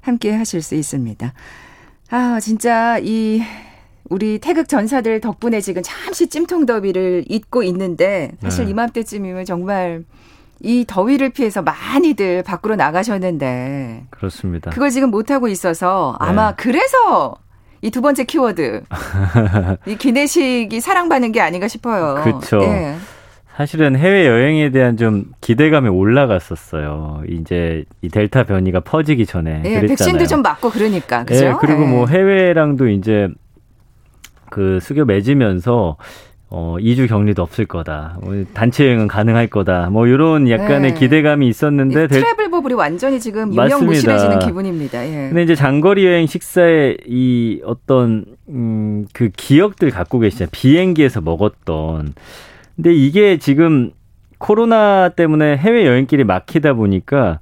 함께 0.00 0.32
하실 0.34 0.62
수 0.62 0.74
있습니다. 0.74 1.32
아, 2.10 2.38
진짜 2.40 2.98
이 3.02 3.42
우리 4.08 4.38
태극 4.38 4.68
전사들 4.68 5.20
덕분에 5.20 5.60
지금 5.60 5.82
잠시 5.84 6.28
찜통 6.28 6.66
더위를 6.66 7.24
잊고 7.28 7.62
있는데 7.64 8.32
사실 8.40 8.64
네. 8.66 8.70
이맘때쯤이면 8.70 9.44
정말 9.44 10.04
이 10.60 10.84
더위를 10.86 11.30
피해서 11.30 11.62
많이들 11.62 12.42
밖으로 12.42 12.76
나가셨는데 12.76 14.06
그렇습니다. 14.10 14.70
그걸 14.70 14.90
지금 14.90 15.10
못 15.10 15.30
하고 15.30 15.48
있어서 15.48 16.16
아마 16.20 16.50
네. 16.50 16.54
그래서 16.56 17.36
이 17.82 17.90
두 17.90 18.00
번째 18.00 18.24
키워드 18.24 18.82
이 19.86 19.96
기내식이 19.96 20.80
사랑받는 20.80 21.32
게 21.32 21.40
아닌가 21.40 21.68
싶어요. 21.68 22.22
그렇죠. 22.22 22.60
예. 22.62 22.96
사실은 23.56 23.96
해외 23.96 24.26
여행에 24.26 24.70
대한 24.70 24.98
좀 24.98 25.24
기대감이 25.40 25.88
올라갔었어요. 25.88 27.22
이제 27.26 27.84
이 28.02 28.10
델타 28.10 28.44
변이가 28.44 28.80
퍼지기 28.80 29.24
전에 29.24 29.62
예, 29.64 29.80
그랬잖아요. 29.80 29.88
백신도 29.88 30.26
좀 30.26 30.42
맞고 30.42 30.68
그러니까 30.68 31.24
그죠? 31.24 31.46
예, 31.46 31.54
그리고 31.58 31.84
예. 31.84 31.86
뭐 31.86 32.06
해외랑도 32.06 32.88
이제 32.88 33.28
그 34.50 34.78
수교 34.82 35.06
맺으면서 35.06 35.96
어 36.50 36.76
2주 36.78 37.08
격리도 37.08 37.42
없을 37.42 37.64
거다. 37.64 38.18
뭐 38.20 38.44
단체 38.52 38.84
여행은 38.86 39.08
가능할 39.08 39.46
거다. 39.46 39.88
뭐 39.88 40.06
이런 40.06 40.50
약간의 40.50 40.92
네. 40.92 41.00
기대감이 41.00 41.48
있었는데 41.48 42.08
트래블 42.08 42.50
버블이 42.50 42.74
완전히 42.74 43.18
지금 43.18 43.54
유명 43.54 43.86
무실해지는 43.86 44.38
기분입니다. 44.40 45.02
예. 45.06 45.28
근데 45.28 45.42
이제 45.42 45.54
장거리 45.54 46.04
여행 46.04 46.26
식사에 46.26 46.98
이 47.06 47.62
어떤 47.64 48.26
음그 48.50 49.30
기억들 49.34 49.90
갖고 49.90 50.18
계시잖아요. 50.18 50.50
비행기에서 50.52 51.22
먹었던 51.22 52.12
근데 52.76 52.92
이게 52.94 53.38
지금 53.38 53.90
코로나 54.38 55.08
때문에 55.08 55.56
해외 55.56 55.86
여행길이 55.86 56.24
막히다 56.24 56.74
보니까 56.74 57.40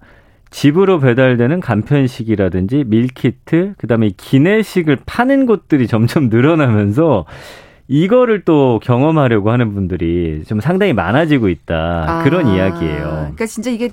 집으로 0.51 1.01
배달되는 1.01 1.59
간편식이라든지 1.59 2.85
밀키트, 2.87 3.75
그다음에 3.77 4.11
기내식을 4.17 4.99
파는 5.05 5.47
곳들이 5.47 5.89
점점 5.89 6.29
늘어나면서 6.29 7.25
이거를 7.89 8.43
또 8.45 8.81
경험하려고 8.83 9.51
하는 9.51 9.75
분들이 9.75 10.43
좀 10.47 10.61
상당히 10.61 10.93
많아지고 10.93 11.49
있다. 11.49 12.05
아, 12.07 12.23
그런 12.23 12.47
이야기예요. 12.47 13.03
그러니까 13.03 13.47
진짜 13.47 13.71
이게 13.71 13.91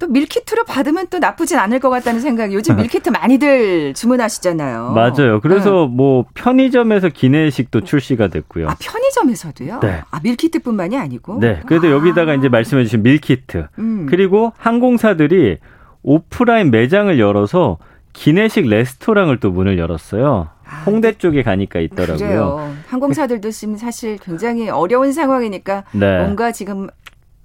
또 0.00 0.08
밀키트로 0.08 0.64
받으면 0.64 1.06
또 1.10 1.18
나쁘진 1.18 1.58
않을 1.58 1.78
것 1.78 1.90
같다는 1.90 2.20
생각. 2.20 2.52
요즘 2.52 2.76
밀키트 2.76 3.10
많이들 3.20 3.92
주문하시잖아요. 3.94 4.92
맞아요. 4.92 5.40
그래서 5.40 5.86
네. 5.88 5.94
뭐 5.94 6.24
편의점에서 6.34 7.10
기내식도 7.10 7.82
출시가 7.82 8.28
됐고요. 8.28 8.68
아 8.68 8.76
편의점에서도요? 8.80 9.80
네. 9.80 10.00
아 10.10 10.20
밀키트뿐만이 10.22 10.96
아니고. 10.96 11.38
네. 11.38 11.60
그래도 11.66 11.88
아. 11.88 11.90
여기다가 11.90 12.34
이제 12.34 12.48
말씀해주신 12.48 13.02
밀키트 13.02 13.66
음. 13.78 14.06
그리고 14.08 14.52
항공사들이 14.56 15.58
오프라인 16.02 16.70
매장을 16.70 17.18
열어서 17.18 17.76
기내식 18.14 18.66
레스토랑을 18.66 19.38
또 19.38 19.50
문을 19.50 19.78
열었어요. 19.78 20.48
아, 20.64 20.82
홍대 20.86 21.12
쪽에 21.12 21.42
가니까 21.42 21.78
있더라고요. 21.80 22.16
그래요. 22.16 22.74
항공사들도 22.86 23.50
지금 23.50 23.76
사실 23.76 24.16
굉장히 24.16 24.70
어려운 24.70 25.12
상황이니까 25.12 25.84
네. 25.92 26.18
뭔가 26.20 26.52
지금 26.52 26.88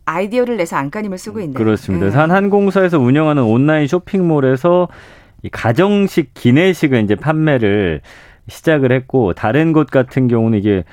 아이디어를 0.05 0.57
내서 0.57 0.75
안간힘을 0.77 1.17
쓰고 1.17 1.39
있네요. 1.41 1.53
그렇습니다. 1.55 2.09
네. 2.09 2.15
한 2.15 2.31
항공사에서 2.31 2.99
운영하는 2.99 3.43
온라인 3.43 3.87
쇼핑몰에서 3.87 4.87
이 5.43 5.49
가정식 5.49 6.33
기내식을 6.33 7.03
이제 7.03 7.15
판매를 7.15 8.01
시작을 8.47 8.91
했고 8.91 9.33
다른 9.33 9.73
곳 9.73 9.87
같은 9.87 10.27
경우는 10.27 10.59
이게 10.59 10.83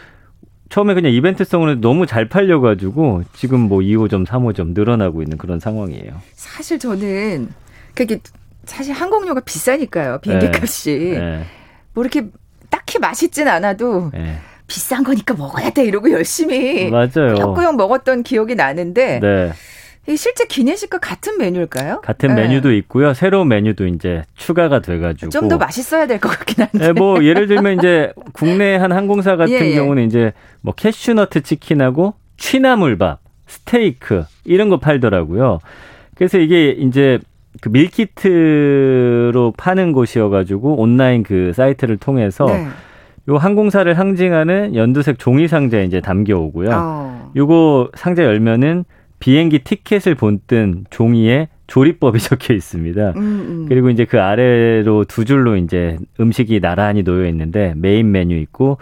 처음에 0.70 0.94
그냥 0.94 1.12
이벤트성으로 1.12 1.81
너무 1.81 2.07
잘 2.07 2.29
팔려가지고 2.29 3.25
지금 3.35 3.61
뭐 3.61 3.81
2호점, 3.81 4.27
3호점 4.27 4.75
늘어나고 4.75 5.22
있는 5.22 5.37
그런 5.37 5.61
상황이에요. 5.61 6.14
사실 6.35 6.79
저는 6.79 7.48
그게 7.94 8.18
사실 8.64 8.94
항공료가 8.94 9.40
비싸니까요. 9.40 10.20
비행기 10.22 10.51
네. 10.51 10.53
값이. 10.59 11.16
네. 11.18 11.44
뭐 11.92 12.03
이렇게 12.03 12.29
딱히 12.70 12.98
맛있진 12.98 13.48
않아도 13.48 14.11
네. 14.12 14.38
비싼 14.72 15.04
거니까 15.04 15.35
먹어야 15.35 15.68
돼 15.70 15.85
이러고 15.85 16.11
열심히 16.11 16.88
맞아요. 16.90 17.35
꾸역꾸역 17.35 17.76
먹었던 17.76 18.22
기억이 18.22 18.54
나는데 18.54 19.20
네. 19.20 19.52
실제 20.16 20.46
기내식과 20.46 20.98
같은 20.98 21.37
메뉴일까요? 21.37 22.00
같은 22.00 22.35
네. 22.35 22.42
메뉴도 22.42 22.72
있고요. 22.72 23.12
새로운 23.12 23.48
메뉴도 23.48 23.87
이제 23.88 24.22
추가가 24.35 24.80
돼가지고 24.80 25.28
좀 25.30 25.48
더 25.50 25.58
맛있어야 25.58 26.06
될 26.06 26.18
것 26.18 26.30
같긴 26.30 26.64
한데. 26.64 26.78
네, 26.78 26.92
뭐 26.92 27.22
예를 27.22 27.46
들면 27.48 27.78
이제 27.78 28.12
국내 28.32 28.76
한 28.76 28.92
항공사 28.92 29.37
같은 29.37 29.52
예, 29.52 29.61
예. 29.72 29.74
경우는 29.74 30.06
이제 30.06 30.32
뭐 30.62 30.72
캐슈너트 30.74 31.42
치킨하고 31.42 32.14
취나물밥, 32.38 33.20
스테이크 33.46 34.24
이런 34.44 34.70
거 34.70 34.78
팔더라고요. 34.80 35.58
그래서 36.16 36.38
이게 36.38 36.70
이제 36.70 37.18
그 37.61 37.68
밀키트로 37.68 39.52
파는 39.58 39.92
곳이어가지고 39.92 40.80
온라인 40.80 41.22
그 41.22 41.52
사이트를 41.54 41.98
통해서. 41.98 42.46
네. 42.46 42.66
요 43.28 43.37
항공사를 43.37 43.94
상징하는 43.94 44.74
연두색 44.74 45.18
종이 45.18 45.46
상자에 45.48 45.85
이제 45.85 46.00
담겨 46.00 46.38
오고요. 46.38 46.70
어. 46.72 47.32
요거 47.37 47.90
상자 47.94 48.24
열면은 48.24 48.85
비행기 49.20 49.61
티켓을 49.61 50.16
본뜬 50.16 50.85
종이에 50.90 51.48
조리법이 51.68 52.18
적혀 52.20 52.54
있습니다. 52.54 53.11
음, 53.11 53.16
음. 53.16 53.66
그리고 53.68 53.90
이제 53.90 54.04
그 54.04 54.20
아래로 54.20 55.04
두 55.04 55.24
줄로 55.24 55.56
이제 55.56 55.96
음식이 56.18 56.61
나란히 56.61 57.04
놓여 57.04 57.28
있는데 57.28 57.74
메인 57.76 58.11
메뉴 58.11 58.37
있고 58.37 58.78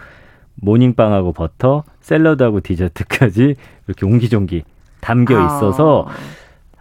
모닝빵하고 0.55 1.33
버터, 1.33 1.83
샐러드하고 2.01 2.61
디저트까지 2.61 3.55
이렇게 3.87 4.05
옹기종기 4.05 4.63
담겨 4.99 5.37
아. 5.37 5.45
있어서 5.45 6.07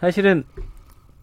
사실은 0.01 0.45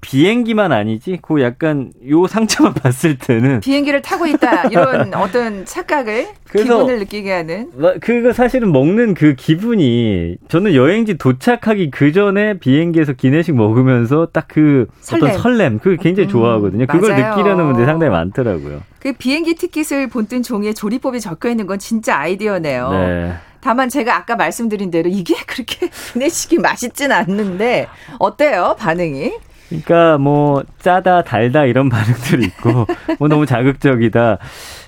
비행기만 0.01 0.71
아니지, 0.71 1.19
그 1.21 1.41
약간 1.41 1.91
요 2.09 2.27
상처만 2.27 2.73
봤을 2.75 3.17
때는 3.17 3.61
비행기를 3.61 4.01
타고 4.01 4.25
있다 4.25 4.63
이런 4.69 5.13
어떤 5.15 5.65
착각을 5.65 6.27
기분을 6.51 6.99
느끼게 6.99 7.31
하는. 7.31 7.71
그거 8.01 8.33
사실은 8.33 8.71
먹는 8.71 9.13
그 9.13 9.35
기분이 9.35 10.37
저는 10.47 10.73
여행지 10.73 11.17
도착하기 11.17 11.91
그 11.91 12.11
전에 12.11 12.57
비행기에서 12.59 13.13
기내식 13.13 13.55
먹으면서 13.55 14.27
딱 14.27 14.47
그 14.47 14.87
어떤 15.13 15.37
설렘, 15.37 15.77
그 15.77 15.97
굉장히 15.97 16.27
음, 16.29 16.31
좋아하거든요. 16.31 16.87
그걸 16.87 17.11
맞아요. 17.11 17.35
느끼려는 17.35 17.65
분들이 17.65 17.85
상당히 17.85 18.11
많더라고요. 18.11 18.81
그 18.99 19.13
비행기 19.13 19.53
티켓을 19.53 20.07
본뜬 20.07 20.41
종이에 20.41 20.73
조리법이 20.73 21.19
적혀 21.19 21.49
있는 21.49 21.67
건 21.67 21.77
진짜 21.77 22.17
아이디어네요. 22.17 22.89
네. 22.89 23.33
다만 23.61 23.89
제가 23.89 24.15
아까 24.15 24.35
말씀드린 24.35 24.89
대로 24.89 25.09
이게 25.09 25.35
그렇게 25.45 25.89
기내식이 26.13 26.57
맛있진 26.59 27.11
않는데 27.11 27.87
어때요 28.19 28.75
반응이? 28.79 29.33
그러니까 29.69 30.17
뭐 30.17 30.63
짜다 30.79 31.23
달다 31.23 31.65
이런 31.65 31.89
반응들이 31.89 32.45
있고 32.45 32.85
뭐 33.19 33.27
너무 33.27 33.45
자극적이다. 33.45 34.37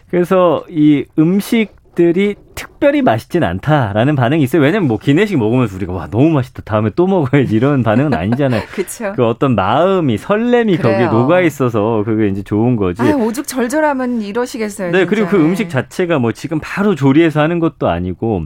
그래서 0.09 0.63
이 0.69 1.05
음식들이 1.17 2.35
특별히 2.55 3.01
맛있진 3.01 3.43
않다라는 3.43 4.15
반응이 4.15 4.41
있어요. 4.43 4.61
왜냐면 4.61 4.87
뭐 4.87 4.97
기내식 4.97 5.37
먹으면서 5.37 5.75
우리가 5.75 5.93
와 5.93 6.07
너무 6.07 6.29
맛있다 6.29 6.63
다음에 6.63 6.89
또 6.95 7.07
먹어야지 7.07 7.55
이런 7.55 7.83
반응은 7.83 8.13
아니잖아요. 8.13 8.63
그렇죠. 8.71 9.13
그 9.15 9.25
어떤 9.25 9.55
마음이 9.55 10.17
설렘이 10.17 10.77
그래요. 10.77 10.93
거기에 10.93 11.07
녹아 11.07 11.41
있어서 11.41 12.03
그게 12.05 12.27
이제 12.27 12.41
좋은 12.41 12.75
거지. 12.75 13.01
아, 13.01 13.15
오죽 13.15 13.47
절절하면 13.47 14.21
이러시겠어요. 14.21 14.91
네, 14.91 14.99
진짜. 14.99 15.09
그리고 15.09 15.27
그 15.29 15.37
음식 15.43 15.69
자체가 15.69 16.19
뭐 16.19 16.31
지금 16.31 16.59
바로 16.61 16.95
조리해서 16.95 17.41
하는 17.41 17.59
것도 17.59 17.87
아니고 17.89 18.45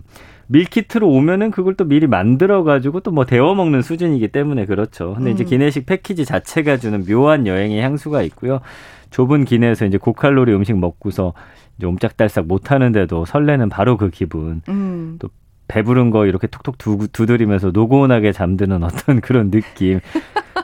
밀키트로 0.54 1.10
오면은 1.10 1.50
그걸 1.52 1.74
또 1.76 1.84
미리 1.86 2.06
만들어 2.08 2.64
가지고 2.64 3.00
또 3.00 3.12
뭐 3.14 3.26
데워 3.26 3.54
먹는 3.56 3.82
수준이기 3.82 4.30
때문에 4.30 4.66
그렇죠. 4.66 5.14
근데 5.16 5.32
음. 5.32 5.34
이제 5.34 5.44
기내식 5.44 5.86
패키지 5.86 6.26
자체가 6.26 6.78
주는 6.78 7.04
묘한 7.06 7.46
여행의 7.48 7.82
향수가 7.82 8.22
있고요. 8.24 8.60
좁은 9.10 9.46
기내에서 9.46 9.86
이제 9.86 9.98
고칼로리 9.98 10.52
음식 10.54 10.78
먹고서 10.78 11.34
이제 11.78 11.86
옴짝달싹 11.88 12.46
못 12.48 12.72
하는데도 12.72 13.26
설레는 13.26 13.70
바로 13.70 13.98
그 13.98 14.10
기분. 14.10 14.62
음. 14.70 15.18
또 15.20 15.30
배부른 15.68 16.10
거 16.12 16.26
이렇게 16.26 16.48
톡톡 16.48 16.78
두, 16.78 17.08
두드리면서 17.12 17.72
노곤하게 17.72 18.32
잠드는 18.32 18.84
어떤 18.84 19.22
그런 19.22 19.50
느낌. 19.52 20.00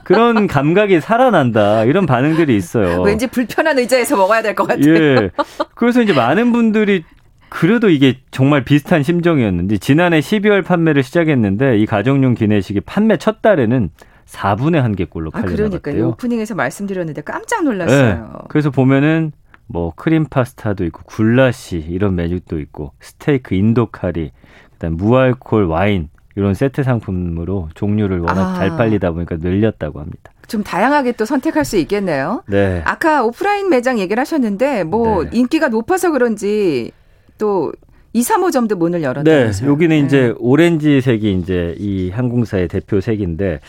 그런 0.04 0.48
감각이 0.48 1.02
살아난다. 1.02 1.84
이런 1.86 2.06
반응들이 2.06 2.56
있어요. 2.56 3.02
왠지 3.02 3.28
불편한 3.28 3.78
의자에서 3.80 4.18
먹어야 4.18 4.42
될 4.42 4.56
것 4.56 4.68
같아요. 4.68 4.94
예. 4.94 5.30
그래서 5.76 6.02
이제 6.02 6.14
많은 6.14 6.52
분들이 6.52 7.04
그래도 7.50 7.90
이게 7.90 8.20
정말 8.32 8.64
비슷한 8.64 9.04
심정이었는데 9.04 9.78
지난해 9.78 10.20
12월 10.20 10.64
판매를 10.64 11.04
시작했는데 11.04 11.78
이 11.78 11.86
가정용 11.86 12.36
기내식이 12.36 12.82
판매 12.82 13.18
첫 13.18 13.42
달에는 13.42 13.90
4분의 14.28 14.84
1개꼴로 14.96 15.32
팔려 15.32 15.48
아, 15.48 15.56
그러니까요. 15.56 16.08
오프닝에서 16.10 16.56
말씀드렸는데 16.56 17.22
깜짝 17.22 17.64
놀랐어요. 17.64 18.14
네. 18.16 18.40
그래서 18.48 18.70
보면은 18.70 19.32
뭐 19.66 19.94
크림 19.96 20.26
파스타도 20.26 20.86
있고 20.86 21.02
굴라시 21.06 21.86
이런 21.90 22.16
메뉴도 22.16 22.60
있고 22.60 22.94
스테이크 23.00 23.56
인도 23.56 23.88
카리 23.88 24.32
그다음 24.74 24.98
무알콜 24.98 25.66
와인 25.66 26.10
이런 26.36 26.54
세트 26.54 26.84
상품으로 26.84 27.70
종류를 27.76 28.20
워낙 28.20 28.54
아. 28.54 28.56
잘 28.56 28.70
팔리다 28.78 29.12
보니까 29.12 29.38
늘렸다고 29.40 30.00
합니다. 30.00 30.32
좀 30.48 30.64
다양하게 30.64 31.12
또 31.14 31.26
선택할 31.26 31.66
수 31.66 31.78
있겠네요. 31.78 32.44
네. 32.48 32.82
아까 32.86 33.24
오프라인 33.24 33.70
매장 33.70 34.00
얘기를 34.00 34.20
하셨는데 34.20 34.84
뭐 34.84 35.24
네. 35.26 35.30
인기가 35.34 35.68
높아서 35.68 36.12
그런지 36.12 36.92
또 37.40 37.72
2, 38.14 38.22
3호점도 38.22 38.76
문을 38.76 39.02
열었다면서요. 39.02 39.68
네, 39.68 39.72
여기는 39.72 40.00
네. 40.00 40.06
이제 40.06 40.34
오렌지색이 40.38 41.34
이제 41.34 41.76
이 41.80 42.12
항공사의 42.12 42.68
대표 42.68 43.02
색인데 43.02 43.60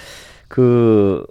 그 0.48 1.24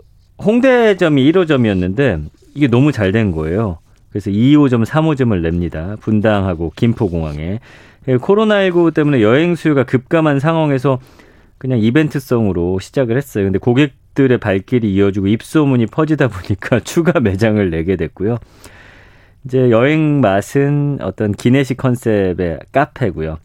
홍대점이 0.44 1.32
1호점이었는데 1.32 2.24
이게 2.56 2.68
너무 2.68 2.92
잘 2.92 3.12
된 3.12 3.32
거예요. 3.32 3.78
그래서 4.10 4.32
2호점, 4.32 4.86
3호점을 4.86 5.40
냅니다. 5.42 5.96
분당하고 6.02 6.72
김포공항에. 6.76 7.60
코로나19 8.08 8.94
때문에 8.94 9.22
여행 9.22 9.56
수요가 9.56 9.84
급감한 9.84 10.40
상황에서 10.40 11.00
그냥 11.60 11.80
이벤트성으로 11.80 12.80
시작을 12.80 13.18
했어요. 13.18 13.44
근데 13.44 13.60
고객들의 13.60 14.38
발길이 14.40 14.92
이어지고 14.94 15.28
입소문이 15.28 15.88
퍼지다 15.88 16.30
보니까 16.30 16.80
추가 16.86 17.20
매장을 17.20 17.70
내게 17.70 17.98
됐고요. 17.98 18.38
이제 19.46 19.70
여행 19.70 20.22
맛은 20.22 21.00
어떤 21.02 21.32
기내식 21.32 21.78
컨셉의 21.78 22.60
카페고요. 22.72 23.38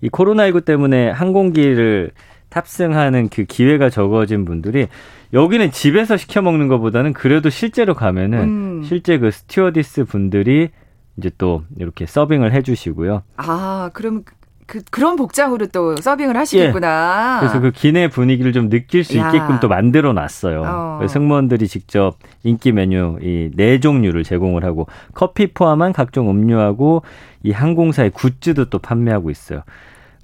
이 0.00 0.08
코로나19 0.08 0.64
때문에 0.64 1.10
항공기를 1.10 2.10
탑승하는 2.50 3.28
그 3.30 3.44
기회가 3.44 3.90
적어진 3.90 4.44
분들이 4.44 4.86
여기는 5.32 5.72
집에서 5.72 6.16
시켜 6.16 6.40
먹는 6.40 6.68
것보다는 6.68 7.12
그래도 7.12 7.50
실제로 7.50 7.94
가면은 7.94 8.38
음. 8.38 8.82
실제 8.84 9.18
그 9.18 9.32
스튜어디스 9.32 10.04
분들이 10.04 10.70
이제 11.16 11.30
또 11.38 11.64
이렇게 11.78 12.06
서빙을 12.06 12.52
해주시고요. 12.52 13.22
아, 13.36 13.90
그럼 13.92 14.22
그, 14.66 14.82
그런 14.90 15.16
복장으로 15.16 15.66
또 15.68 15.96
서빙을 15.96 16.36
하시겠구나. 16.36 17.36
예. 17.36 17.40
그래서 17.40 17.60
그 17.60 17.70
기내 17.70 18.08
분위기를 18.08 18.52
좀 18.52 18.68
느낄 18.68 19.04
수 19.04 19.16
야. 19.18 19.26
있게끔 19.28 19.60
또 19.60 19.68
만들어 19.68 20.12
놨어요. 20.12 20.62
어. 20.64 21.06
승무원들이 21.06 21.68
직접 21.68 22.16
인기 22.42 22.72
메뉴 22.72 23.18
이 23.22 23.50
네 23.56 23.80
종류를 23.80 24.24
제공을 24.24 24.64
하고 24.64 24.86
커피 25.14 25.52
포함한 25.52 25.92
각종 25.92 26.30
음료하고 26.30 27.02
이 27.42 27.50
항공사의 27.50 28.10
굿즈도 28.10 28.66
또 28.70 28.78
판매하고 28.78 29.30
있어요. 29.30 29.62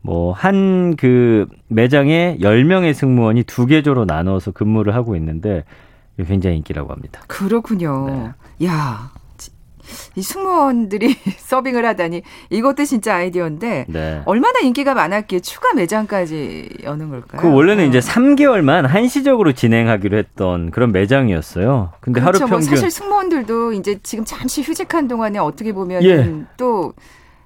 뭐 0.02 0.32
한 0.32 0.96
그 0.96 1.46
매장에 1.68 2.38
10명의 2.40 2.94
승무원이 2.94 3.42
두 3.44 3.66
개조로 3.66 4.06
나눠서 4.06 4.52
근무를 4.52 4.94
하고 4.94 5.14
있는데 5.16 5.64
굉장히 6.26 6.56
인기라고 6.56 6.92
합니다. 6.92 7.20
그렇군요. 7.26 8.34
네. 8.58 8.66
야, 8.66 9.10
이 10.16 10.22
승무원들이 10.22 11.16
서빙을 11.38 11.84
하다니 11.84 12.22
이것도 12.50 12.84
진짜 12.84 13.16
아이디어인데 13.16 13.86
네. 13.88 14.22
얼마나 14.24 14.60
인기가 14.60 14.94
많았기에 14.94 15.40
추가 15.40 15.72
매장까지 15.74 16.68
여는 16.82 17.10
걸까요? 17.10 17.40
그 17.40 17.52
원래는 17.52 17.84
어. 17.84 17.86
이제 17.88 18.00
3개월만 18.00 18.86
한시적으로 18.86 19.52
진행하기로 19.52 20.16
했던 20.16 20.70
그런 20.70 20.92
매장이었어요. 20.92 21.92
근데 22.00 22.20
그렇죠. 22.20 22.44
하루 22.44 22.50
뭐 22.50 22.58
평균 22.58 22.70
뭐 22.70 22.76
사실 22.76 22.90
승무원들도 22.90 23.72
이제 23.72 23.98
지금 24.02 24.24
잠시 24.24 24.62
휴직한 24.62 25.08
동안에 25.08 25.38
어떻게 25.38 25.72
보면 25.72 26.02
예. 26.04 26.32
또 26.56 26.92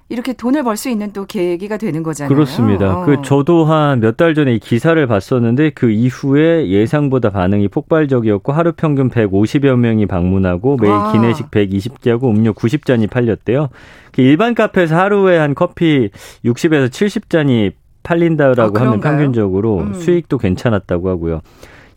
이렇게 0.07 0.33
돈을 0.33 0.63
벌 0.63 0.77
수 0.77 0.87
있는 0.89 1.11
또 1.13 1.25
계기가 1.25 1.77
되는 1.77 2.03
거잖아요. 2.03 2.29
그렇습니다. 2.29 2.99
어. 2.99 3.05
그 3.05 3.21
저도 3.23 3.65
한 3.65 3.99
몇 4.01 4.17
달 4.17 4.35
전에 4.35 4.53
이 4.53 4.59
기사를 4.59 5.05
봤었는데 5.07 5.71
그 5.71 5.89
이후에 5.89 6.67
예상보다 6.69 7.31
반응이 7.31 7.69
폭발적이었고 7.69 8.51
하루 8.53 8.71
평균 8.73 9.09
150여 9.09 9.75
명이 9.77 10.05
방문하고 10.05 10.77
매일 10.79 10.93
와. 10.93 11.11
기내식 11.11 11.49
120개하고 11.49 12.25
음료 12.29 12.53
90잔이 12.53 13.09
팔렸대요. 13.09 13.69
그 14.11 14.21
일반 14.21 14.53
카페에서 14.53 14.95
하루에 14.95 15.37
한 15.37 15.55
커피 15.55 16.09
60에서 16.45 16.89
70잔이 16.89 17.71
팔린다라고 18.03 18.77
아, 18.77 18.81
하면 18.81 18.99
평균적으로 18.99 19.79
음. 19.79 19.93
수익도 19.95 20.37
괜찮았다고 20.37 21.09
하고요. 21.09 21.41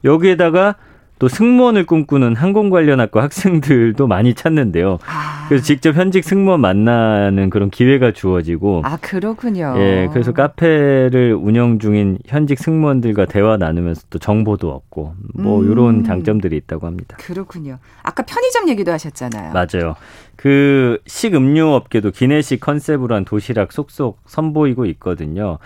여기에다가 0.05 0.77
또 1.19 1.29
승무원을 1.29 1.85
꿈꾸는 1.87 2.37
항공 2.37 2.71
관련 2.71 3.01
학과 3.01 3.23
학생들도 3.23 4.07
많이 4.07 4.35
찾는데요. 4.35 4.99
아. 5.07 5.47
그래서 5.49 5.65
직접 5.65 5.97
현직 5.97 6.25
승무원 6.25 6.61
만나는 6.61 7.51
그런 7.51 7.71
기회가 7.71 8.13
주어지고 8.13 8.83
아 8.85 8.97
그렇군요. 8.99 9.75
예, 9.79 10.09
그래서 10.13 10.33
카페를 10.33 11.35
운영 11.35 11.79
중인 11.79 12.19
현직 12.27 12.59
승무원들과 12.59 13.27
대화 13.27 13.57
나누면서 13.57 14.03
또 14.11 14.19
정보도 14.19 14.71
얻고 14.71 15.15
뭐 15.35 15.61
음. 15.61 15.73
이런 15.73 16.05
장점들이 16.05 16.57
있다고 16.57 16.87
합니다. 16.87 17.17
그렇군요. 17.19 17.79
아까 18.03 18.23
편의점 18.25 18.69
얘기도 18.69 18.93
하셨잖아요. 18.93 19.53
맞아요. 19.53 19.97
그 20.37 20.99
식음료 21.07 21.75
업계도 21.75 22.13
기내식 22.13 22.61
컨셉으로 22.61 23.15
한 23.15 23.25
도시락 23.25 23.73
속속 23.73 24.21
선보이고 24.27 24.87
있거든요. 24.87 25.59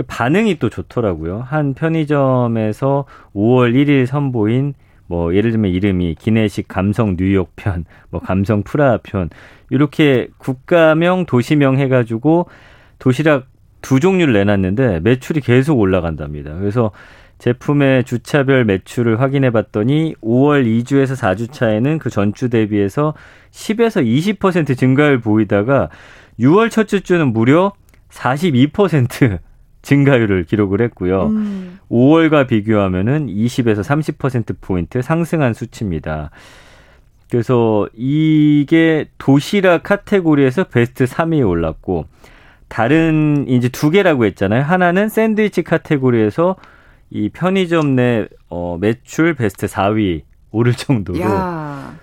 그 0.00 0.04
반응이 0.06 0.58
또 0.58 0.70
좋더라고요. 0.70 1.40
한 1.46 1.74
편의점에서 1.74 3.04
5월 3.34 3.74
1일 3.74 4.06
선보인 4.06 4.72
뭐 5.06 5.34
예를 5.34 5.50
들면 5.50 5.70
이름이 5.72 6.14
기내식 6.18 6.68
감성 6.68 7.18
뉴욕 7.18 7.54
편, 7.54 7.84
뭐 8.08 8.18
감성 8.18 8.62
프라하 8.62 8.98
편 9.02 9.28
이렇게 9.68 10.28
국가명 10.38 11.26
도시명 11.26 11.78
해가지고 11.78 12.48
도시락 12.98 13.48
두 13.82 14.00
종류를 14.00 14.32
내놨는데 14.32 15.00
매출이 15.00 15.42
계속 15.42 15.78
올라간답니다. 15.78 16.54
그래서 16.54 16.92
제품의 17.36 18.04
주차별 18.04 18.64
매출을 18.64 19.20
확인해 19.20 19.50
봤더니 19.50 20.14
5월 20.22 20.64
2주에서 20.64 21.14
4주차에는 21.14 21.98
그 21.98 22.08
전주 22.08 22.48
대비해서 22.48 23.12
10에서 23.50 24.02
20% 24.38 24.78
증가를 24.78 25.20
보이다가 25.20 25.90
6월 26.38 26.70
첫째 26.70 27.00
주는 27.00 27.34
무려 27.34 27.74
42% 28.08 29.40
증가율을 29.82 30.44
기록을 30.44 30.80
했고요. 30.82 31.26
음. 31.28 31.78
5월과 31.90 32.46
비교하면은 32.46 33.26
20에서 33.26 33.82
30% 33.82 34.56
포인트 34.60 35.02
상승한 35.02 35.54
수치입니다. 35.54 36.30
그래서 37.30 37.88
이게 37.94 39.08
도시락 39.18 39.84
카테고리에서 39.84 40.64
베스트 40.64 41.04
3위에 41.04 41.48
올랐고 41.48 42.06
다른 42.68 43.46
이제 43.48 43.68
두 43.68 43.90
개라고 43.90 44.24
했잖아요. 44.26 44.62
하나는 44.62 45.08
샌드위치 45.08 45.62
카테고리에서 45.62 46.56
이 47.10 47.28
편의점 47.28 47.96
내 47.96 48.26
어, 48.48 48.78
매출 48.80 49.34
베스트 49.34 49.66
4위 49.66 50.22
오를 50.50 50.72
정도로 50.72 51.20
야. 51.20 51.96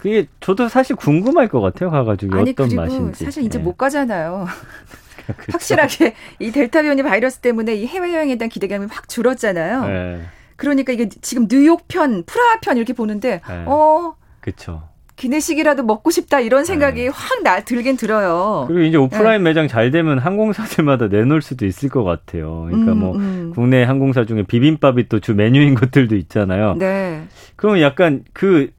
그게 0.00 0.26
저도 0.40 0.68
사실 0.68 0.96
궁금할 0.96 1.48
것 1.48 1.60
같아요. 1.60 1.90
가가지고 1.90 2.36
아니, 2.36 2.50
어떤 2.50 2.68
맛인지. 2.74 3.24
사실 3.24 3.42
이제 3.44 3.58
네. 3.58 3.64
못 3.64 3.76
가잖아요. 3.76 4.46
그렇죠. 5.26 5.52
확실하게 5.52 6.14
이 6.38 6.50
델타 6.50 6.82
변이 6.82 7.02
바이러스 7.02 7.38
때문에 7.38 7.74
이 7.74 7.86
해외 7.86 8.14
여행에 8.14 8.36
대한 8.36 8.48
기대감이 8.48 8.86
확 8.90 9.08
줄었잖아요. 9.08 9.86
네. 9.86 10.20
그러니까 10.56 10.92
이게 10.92 11.08
지금 11.08 11.48
뉴욕 11.48 11.86
편, 11.88 12.22
프라하 12.24 12.60
편 12.60 12.76
이렇게 12.76 12.92
보는데 12.92 13.40
네. 13.48 13.64
어, 13.66 14.14
그렇죠. 14.40 14.88
기내식이라도 15.16 15.84
먹고 15.84 16.10
싶다 16.10 16.40
이런 16.40 16.64
생각이 16.64 17.02
네. 17.04 17.08
확 17.08 17.42
나 17.44 17.60
들긴 17.60 17.96
들어요. 17.96 18.64
그리고 18.66 18.82
이제 18.82 18.96
오프라인 18.96 19.44
네. 19.44 19.50
매장 19.50 19.68
잘 19.68 19.90
되면 19.90 20.18
항공사들마다 20.18 21.06
내놓을 21.08 21.40
수도 21.42 21.66
있을 21.66 21.88
것 21.88 22.02
같아요. 22.04 22.66
그러니까 22.68 22.92
음, 22.92 22.98
뭐 22.98 23.14
음. 23.16 23.52
국내 23.54 23.84
항공사 23.84 24.24
중에 24.24 24.42
비빔밥이 24.44 25.08
또 25.08 25.20
주 25.20 25.34
메뉴인 25.34 25.74
것들도 25.76 26.16
있잖아요. 26.16 26.74
네. 26.78 27.22
그러면 27.56 27.80
약간 27.82 28.24
그 28.32 28.70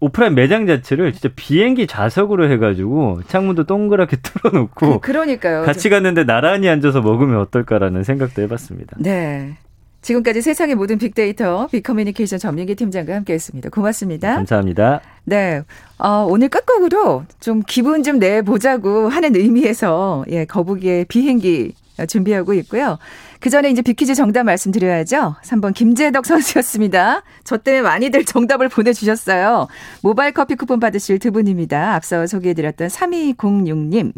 오프라인 0.00 0.34
매장 0.34 0.66
자체를 0.66 1.12
진짜 1.12 1.30
비행기 1.34 1.86
좌석으로 1.86 2.50
해가지고 2.50 3.20
창문도 3.28 3.64
동그랗게 3.64 4.18
뚫어놓고 4.22 5.00
그, 5.00 5.10
러니까요 5.10 5.62
같이 5.62 5.88
갔는데 5.88 6.24
나란히 6.24 6.68
앉아서 6.68 7.00
먹으면 7.00 7.40
어떨까라는 7.40 8.04
생각도 8.04 8.42
해봤습니다. 8.42 8.96
네. 9.00 9.56
지금까지 10.02 10.40
세상의 10.40 10.76
모든 10.76 10.98
빅데이터 10.98 11.66
빅커뮤니케이션 11.66 12.38
전민기 12.38 12.76
팀장과 12.76 13.12
함께했습니다. 13.16 13.70
고맙습니다. 13.70 14.36
감사합니다. 14.36 15.00
네, 15.24 15.62
어, 15.98 16.24
오늘 16.28 16.48
끝곡으로 16.48 17.24
좀 17.40 17.62
기분 17.66 18.04
좀 18.04 18.20
내보자고 18.20 19.08
하는 19.08 19.34
의미에서 19.34 20.24
예 20.28 20.44
거북이의 20.44 21.06
비행기 21.06 21.74
준비하고 22.06 22.54
있고요. 22.54 22.98
그 23.40 23.50
전에 23.50 23.70
이제 23.70 23.82
비키즈 23.82 24.14
정답 24.14 24.44
말씀드려야죠. 24.44 25.36
3번 25.42 25.74
김재덕 25.74 26.26
선수였습니다. 26.26 27.22
저 27.44 27.56
때문에 27.56 27.82
많이들 27.82 28.24
정답을 28.24 28.68
보내주셨어요. 28.68 29.68
모바일 30.02 30.32
커피 30.32 30.54
쿠폰 30.54 30.80
받으실 30.80 31.18
두 31.18 31.32
분입니다. 31.32 31.94
앞서 31.94 32.26
소개해드렸던 32.26 32.88
3206님. 32.88 34.12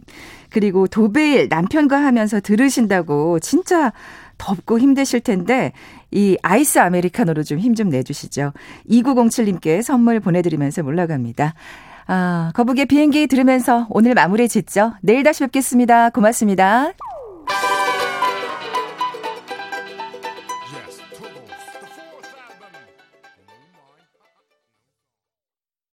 그리고 0.50 0.86
도배일 0.86 1.48
남편과 1.48 1.96
하면서 1.96 2.40
들으신다고 2.40 3.38
진짜 3.40 3.92
덥고 4.38 4.78
힘드실 4.78 5.20
텐데 5.20 5.72
이 6.10 6.38
아이스 6.42 6.78
아메리카노로 6.78 7.42
좀 7.42 7.58
힘좀 7.58 7.88
내주시죠. 7.90 8.52
2907님께 8.88 9.82
선물 9.82 10.20
보내드리면서 10.20 10.82
올라갑니다. 10.82 11.54
아, 12.06 12.52
거북의 12.54 12.86
비행기 12.86 13.26
들으면서 13.26 13.86
오늘 13.90 14.14
마무리 14.14 14.48
짓죠. 14.48 14.94
내일 15.02 15.22
다시 15.22 15.40
뵙겠습니다. 15.40 16.08
고맙습니다. 16.10 16.92